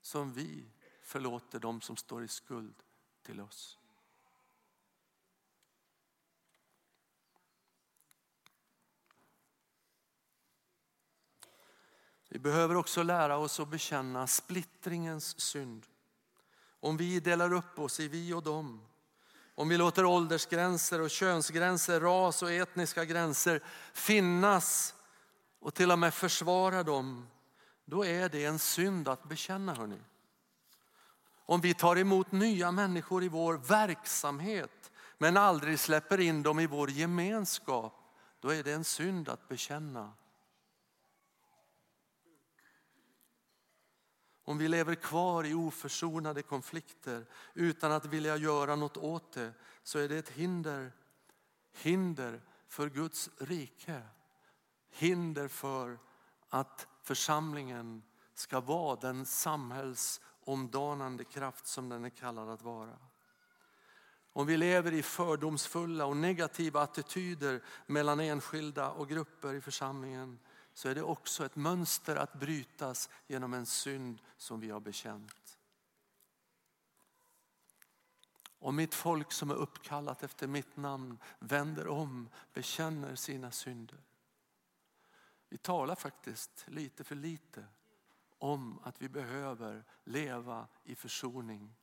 som 0.00 0.32
vi 0.32 0.70
förlåter 1.02 1.58
dem 1.58 1.80
som 1.80 1.96
står 1.96 2.24
i 2.24 2.28
skuld 2.28 2.82
till 3.22 3.40
oss. 3.40 3.78
Vi 12.28 12.38
behöver 12.38 12.74
också 12.74 13.02
lära 13.02 13.36
oss 13.36 13.60
att 13.60 13.68
bekänna 13.68 14.26
splittringens 14.26 15.40
synd. 15.40 15.86
Om 16.80 16.96
vi 16.96 17.20
delar 17.20 17.52
upp 17.52 17.78
oss 17.78 18.00
i 18.00 18.08
vi 18.08 18.32
och 18.32 18.42
dem, 18.42 18.80
om 19.54 19.68
vi 19.68 19.76
låter 19.76 20.04
åldersgränser 20.04 21.00
och 21.00 21.10
könsgränser, 21.10 22.00
ras 22.00 22.42
och 22.42 22.52
etniska 22.52 23.04
gränser 23.04 23.62
finnas 23.92 24.94
och 25.60 25.74
till 25.74 25.90
och 25.90 25.98
med 25.98 26.14
försvara 26.14 26.82
dem, 26.82 27.26
då 27.84 28.04
är 28.04 28.28
det 28.28 28.44
en 28.44 28.58
synd 28.58 29.08
att 29.08 29.28
bekänna. 29.28 29.74
Hörni. 29.74 30.00
Om 31.46 31.60
vi 31.60 31.74
tar 31.74 31.96
emot 31.96 32.32
nya 32.32 32.72
människor 32.72 33.24
i 33.24 33.28
vår 33.28 33.54
verksamhet 33.54 34.90
men 35.18 35.36
aldrig 35.36 35.78
släpper 35.78 36.20
in 36.20 36.42
dem 36.42 36.60
i 36.60 36.66
vår 36.66 36.90
gemenskap, 36.90 37.94
då 38.40 38.48
är 38.48 38.62
det 38.62 38.72
en 38.72 38.84
synd 38.84 39.28
att 39.28 39.48
bekänna. 39.48 40.12
Om 44.48 44.58
vi 44.58 44.68
lever 44.68 44.94
kvar 44.94 45.44
i 45.44 45.54
oförsonade 45.54 46.42
konflikter 46.42 47.26
utan 47.54 47.92
att 47.92 48.06
vilja 48.06 48.36
göra 48.36 48.76
något 48.76 48.96
åt 48.96 49.32
det 49.32 49.52
så 49.82 49.98
är 49.98 50.08
det 50.08 50.16
ett 50.16 50.28
hinder. 50.28 50.92
Hinder 51.72 52.40
för 52.68 52.88
Guds 52.88 53.30
rike. 53.38 54.02
Hinder 54.90 55.48
för 55.48 55.98
att 56.48 56.86
församlingen 57.02 58.02
ska 58.34 58.60
vara 58.60 58.96
den 58.96 59.26
samhällsomdanande 59.26 61.24
kraft 61.24 61.66
som 61.66 61.88
den 61.88 62.04
är 62.04 62.10
kallad 62.10 62.48
att 62.48 62.62
vara. 62.62 62.98
Om 64.32 64.46
vi 64.46 64.56
lever 64.56 64.92
i 64.92 65.02
fördomsfulla 65.02 66.06
och 66.06 66.16
negativa 66.16 66.82
attityder 66.82 67.62
mellan 67.86 68.20
enskilda 68.20 68.90
och 68.90 69.08
grupper 69.08 69.54
i 69.54 69.60
församlingen 69.60 70.38
så 70.78 70.88
är 70.88 70.94
det 70.94 71.02
också 71.02 71.44
ett 71.44 71.56
mönster 71.56 72.16
att 72.16 72.34
brytas 72.34 73.10
genom 73.26 73.54
en 73.54 73.66
synd 73.66 74.20
som 74.36 74.60
vi 74.60 74.70
har 74.70 74.80
bekänt. 74.80 75.58
Om 78.58 78.76
mitt 78.76 78.94
folk 78.94 79.32
som 79.32 79.50
är 79.50 79.54
uppkallat 79.54 80.22
efter 80.22 80.46
mitt 80.46 80.76
namn 80.76 81.18
vänder 81.38 81.88
om, 81.88 82.28
bekänner 82.52 83.14
sina 83.14 83.50
synder. 83.50 83.98
Vi 85.48 85.58
talar 85.58 85.94
faktiskt 85.94 86.64
lite 86.68 87.04
för 87.04 87.14
lite 87.14 87.66
om 88.38 88.78
att 88.82 89.02
vi 89.02 89.08
behöver 89.08 89.84
leva 90.04 90.68
i 90.84 90.94
försoning. 90.94 91.74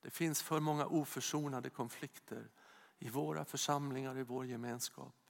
Det 0.00 0.10
finns 0.10 0.42
för 0.42 0.60
många 0.60 0.86
oförsonade 0.86 1.70
konflikter 1.70 2.50
i 2.98 3.08
våra 3.08 3.44
församlingar, 3.44 4.18
i 4.18 4.22
vår 4.22 4.46
gemenskap. 4.46 5.25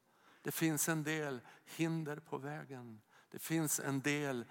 Det 0.47 0.53
finns 0.53 0.89
en 0.89 1.03
del 1.03 1.41
hinder 1.65 2.17
på 2.17 2.39
vägen. 2.39 3.01
Det 3.31 3.39
finns 3.39 3.81
en 3.81 4.01
del 4.01 4.45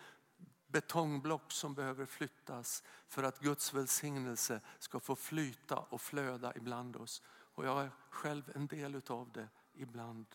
betongblock 0.67 1.51
som 1.51 1.73
behöver 1.73 2.05
flyttas 2.05 2.83
för 3.07 3.23
att 3.23 3.39
Guds 3.39 3.73
välsignelse 3.73 4.61
ska 4.79 4.99
få 4.99 5.15
flyta 5.15 5.77
och 5.77 6.01
flöda 6.01 6.53
ibland 6.55 6.95
oss. 6.95 7.21
Och 7.27 7.65
jag 7.65 7.81
är 7.81 7.91
själv 8.09 8.51
en 8.55 8.67
del 8.67 9.01
av 9.07 9.31
det 9.31 9.47
ibland. 9.73 10.25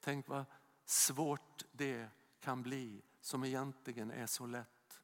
Tänk 0.00 0.28
vad 0.28 0.44
svårt 0.84 1.64
det 1.72 2.08
kan 2.40 2.62
bli 2.62 3.02
som 3.20 3.44
egentligen 3.44 4.10
är 4.10 4.26
så 4.26 4.46
lätt. 4.46 5.02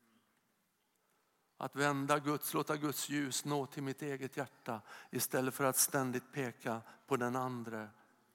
Att 1.56 1.76
vända 1.76 2.18
Guds, 2.18 2.54
låta 2.54 2.76
Guds 2.76 3.08
ljus 3.08 3.44
nå 3.44 3.66
till 3.66 3.82
mitt 3.82 4.02
eget 4.02 4.36
hjärta 4.36 4.80
istället 5.10 5.54
för 5.54 5.64
att 5.64 5.76
ständigt 5.76 6.32
peka 6.32 6.82
på 7.06 7.16
den 7.16 7.36
andra 7.36 7.88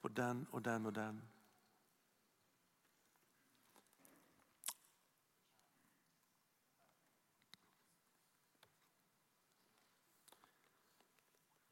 på 0.04 0.10
den 0.10 0.46
och 0.52 0.62
den 0.62 0.86
och 0.86 0.94
den. 0.94 1.22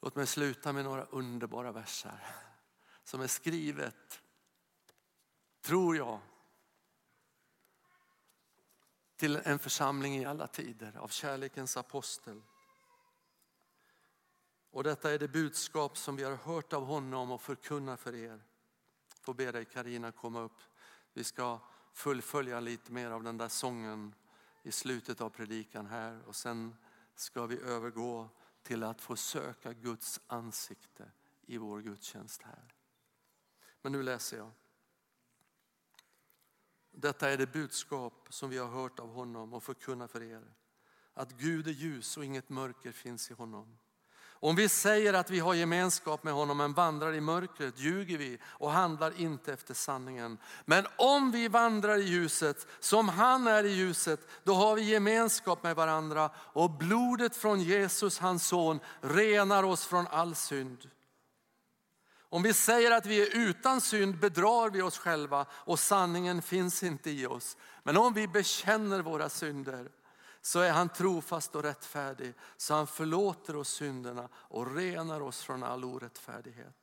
Låt 0.02 0.16
mig 0.16 0.28
sluta 0.28 0.74
med 0.74 0.84
några 0.84 1.06
underbara 1.06 1.72
verser 1.72 2.26
som 3.04 3.22
är 3.22 3.28
skrivet, 3.28 4.24
tror 5.62 5.98
jag, 5.98 6.20
till 9.16 9.36
en 9.36 9.60
församling 9.60 10.16
i 10.16 10.26
alla 10.26 10.48
tider 10.48 10.98
av 10.98 11.08
kärlekens 11.08 11.78
apostel. 11.78 12.42
Och 14.72 14.84
detta 14.84 15.12
är 15.12 15.20
det 15.20 15.28
budskap 15.28 15.98
som 15.98 16.16
vi 16.16 16.24
har 16.24 16.36
hört 16.36 16.74
av 16.74 16.86
honom 16.86 17.32
och 17.32 17.42
förkunnar 17.42 17.98
för 17.98 18.16
er. 18.16 18.44
Får 19.22 19.34
be 19.34 19.52
dig 19.52 19.66
Karina 19.66 20.12
komma 20.12 20.42
upp. 20.42 20.62
Vi 21.14 21.24
ska 21.24 21.60
fullfölja 21.94 22.60
lite 22.60 22.92
mer 22.92 23.12
av 23.12 23.24
den 23.24 23.38
där 23.38 23.48
sången 23.48 24.16
i 24.64 24.72
slutet 24.72 25.22
av 25.22 25.30
predikan 25.30 25.86
här 25.86 26.22
och 26.26 26.36
sen 26.36 26.76
ska 27.16 27.46
vi 27.46 27.60
övergå 27.60 28.30
till 28.64 28.84
att 28.84 29.02
få 29.02 29.16
söka 29.16 29.74
Guds 29.74 30.20
ansikte 30.28 31.12
i 31.42 31.58
vår 31.58 31.82
gudstjänst 31.82 32.42
här. 32.42 32.74
Men 33.82 33.92
nu 33.92 34.04
läser 34.04 34.38
jag. 34.38 34.52
Detta 36.92 37.30
är 37.30 37.38
det 37.38 37.54
budskap 37.54 38.28
som 38.30 38.50
vi 38.50 38.58
har 38.58 38.68
hört 38.68 39.00
av 39.00 39.14
honom 39.14 39.54
och 39.54 39.64
förkunnar 39.64 40.08
för 40.08 40.24
er. 40.24 40.54
Att 41.14 41.32
Gud 41.32 41.68
är 41.68 41.72
ljus 41.72 42.18
och 42.18 42.26
inget 42.26 42.50
mörker 42.50 42.92
finns 42.92 43.32
i 43.32 43.34
honom. 43.34 43.78
Om 44.44 44.56
vi 44.56 44.70
säger 44.70 45.14
att 45.14 45.30
vi 45.30 45.40
har 45.40 45.54
gemenskap 45.54 46.24
med 46.24 46.34
honom 46.34 46.58
men 46.58 46.74
vandrar 46.74 47.14
i 47.14 47.22
mörkret 47.22 47.80
ljuger 47.80 48.18
vi 48.18 48.38
och 48.46 48.72
handlar 48.72 49.20
inte 49.20 49.54
efter 49.54 49.74
sanningen. 49.74 50.38
Men 50.66 50.88
om 50.96 51.32
vi 51.32 51.48
vandrar 51.48 51.98
i 51.98 52.04
ljuset 52.04 52.68
som 52.80 53.10
han 53.10 53.48
är 53.48 53.64
i 53.64 53.70
ljuset, 53.70 54.20
då 54.44 54.54
har 54.54 54.76
vi 54.76 54.82
gemenskap 54.82 55.64
med 55.64 55.76
varandra 55.76 56.30
och 56.36 56.72
blodet 56.72 57.36
från 57.36 57.62
Jesus, 57.62 58.20
hans 58.20 58.48
son, 58.48 58.80
renar 59.02 59.64
oss 59.64 59.86
från 59.86 60.08
all 60.08 60.36
synd. 60.36 60.90
Om 62.30 62.44
vi 62.44 62.54
säger 62.54 62.92
att 62.92 63.06
vi 63.06 63.22
är 63.22 63.38
utan 63.38 63.82
synd 63.82 64.20
bedrar 64.20 64.70
vi 64.70 64.82
oss 64.82 64.98
själva 64.98 65.46
och 65.52 65.80
sanningen 65.80 66.42
finns 66.42 66.84
inte 66.84 67.12
i 67.12 67.26
oss. 67.26 67.58
Men 67.84 67.98
om 67.98 68.14
vi 68.14 68.28
bekänner 68.28 69.02
våra 69.02 69.30
synder 69.30 69.90
så 70.42 70.60
är 70.60 70.72
han 70.72 70.90
trofast 70.90 71.56
och 71.56 71.64
rättfärdig 71.64 72.34
så 72.58 72.74
han 72.74 72.88
förlåter 72.88 73.56
oss 73.56 73.70
synderna 73.70 74.30
och 74.34 74.76
renar 74.76 75.22
oss 75.22 75.42
från 75.42 75.64
all 75.64 75.86
orättfärdighet. 75.86 76.76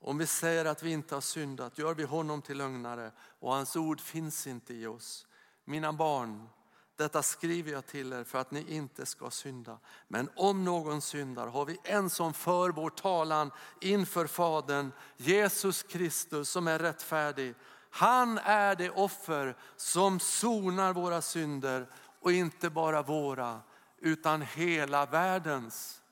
Om 0.00 0.18
vi 0.18 0.26
säger 0.26 0.64
att 0.64 0.82
vi 0.82 0.90
inte 0.90 1.14
har 1.14 1.20
syndat 1.20 1.78
gör 1.78 1.94
vi 1.94 2.04
honom 2.04 2.42
till 2.42 2.58
lögnare 2.58 3.12
och 3.18 3.52
hans 3.52 3.76
ord 3.76 4.00
finns 4.00 4.46
inte 4.46 4.74
i 4.74 4.86
oss. 4.86 5.26
Mina 5.64 5.92
barn, 5.92 6.48
detta 6.96 7.22
skriver 7.22 7.72
jag 7.72 7.86
till 7.86 8.12
er 8.12 8.24
för 8.24 8.38
att 8.38 8.50
ni 8.50 8.74
inte 8.74 9.06
ska 9.06 9.30
synda. 9.30 9.78
Men 10.08 10.30
om 10.36 10.64
någon 10.64 11.00
syndar 11.00 11.46
har 11.46 11.64
vi 11.64 11.78
en 11.84 12.10
som 12.10 12.34
för 12.34 12.70
vår 12.70 12.90
talan 12.90 13.50
inför 13.80 14.26
Fadern, 14.26 14.92
Jesus 15.16 15.82
Kristus 15.82 16.50
som 16.50 16.68
är 16.68 16.78
rättfärdig. 16.78 17.54
Han 17.90 18.38
är 18.38 18.76
det 18.76 18.90
offer 18.90 19.56
som 19.76 20.20
sonar 20.20 20.92
våra 20.92 21.22
synder 21.22 21.88
och 22.24 22.32
inte 22.32 22.70
bara 22.70 23.02
våra 23.02 23.60
utan 23.98 24.42
hela 24.42 25.06
världens. 25.06 26.02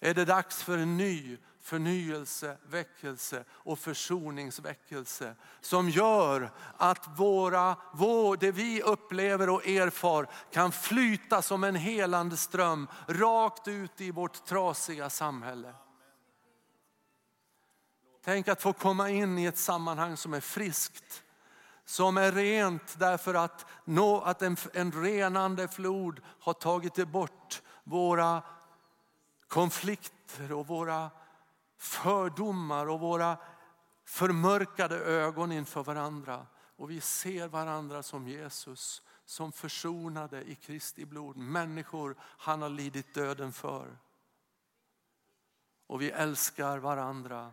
Är 0.00 0.14
det 0.14 0.24
dags 0.24 0.62
för 0.62 0.78
en 0.78 0.96
ny 0.96 1.38
förnyelse, 1.60 2.58
väckelse 2.66 3.44
och 3.50 3.78
försoningsväckelse 3.78 5.34
som 5.60 5.90
gör 5.90 6.50
att 6.76 7.18
våra, 7.18 7.76
vår, 7.92 8.36
det 8.36 8.52
vi 8.52 8.82
upplever 8.82 9.50
och 9.50 9.66
erfar 9.66 10.28
kan 10.50 10.72
flyta 10.72 11.42
som 11.42 11.64
en 11.64 11.76
helande 11.76 12.36
ström 12.36 12.88
rakt 13.06 13.68
ut 13.68 14.00
i 14.00 14.10
vårt 14.10 14.44
trasiga 14.44 15.10
samhälle. 15.10 15.74
Tänk 18.24 18.48
att 18.48 18.62
få 18.62 18.72
komma 18.72 19.10
in 19.10 19.38
i 19.38 19.44
ett 19.44 19.58
sammanhang 19.58 20.16
som 20.16 20.34
är 20.34 20.40
friskt, 20.40 21.22
som 21.86 22.16
är 22.16 22.32
rent 22.32 22.98
därför 22.98 23.34
att, 23.34 23.66
nå, 23.84 24.20
att 24.20 24.42
en, 24.42 24.56
en 24.72 24.92
renande 24.92 25.68
flod 25.68 26.20
har 26.40 26.52
tagit 26.52 27.08
bort 27.08 27.62
våra 27.84 28.42
konflikter 29.48 30.52
och 30.52 30.66
våra 30.66 31.10
fördomar 31.78 32.88
och 32.88 33.00
våra 33.00 33.36
förmörkade 34.04 34.96
ögon 34.96 35.52
inför 35.52 35.82
varandra. 35.82 36.46
Och 36.76 36.90
vi 36.90 37.00
ser 37.00 37.48
varandra 37.48 38.02
som 38.02 38.28
Jesus 38.28 39.02
som 39.24 39.52
försonade 39.52 40.42
i 40.42 40.54
Kristi 40.54 41.04
blod. 41.04 41.36
Människor 41.36 42.16
han 42.20 42.62
har 42.62 42.68
lidit 42.68 43.14
döden 43.14 43.52
för. 43.52 43.98
Och 45.86 46.02
vi 46.02 46.10
älskar 46.10 46.78
varandra. 46.78 47.52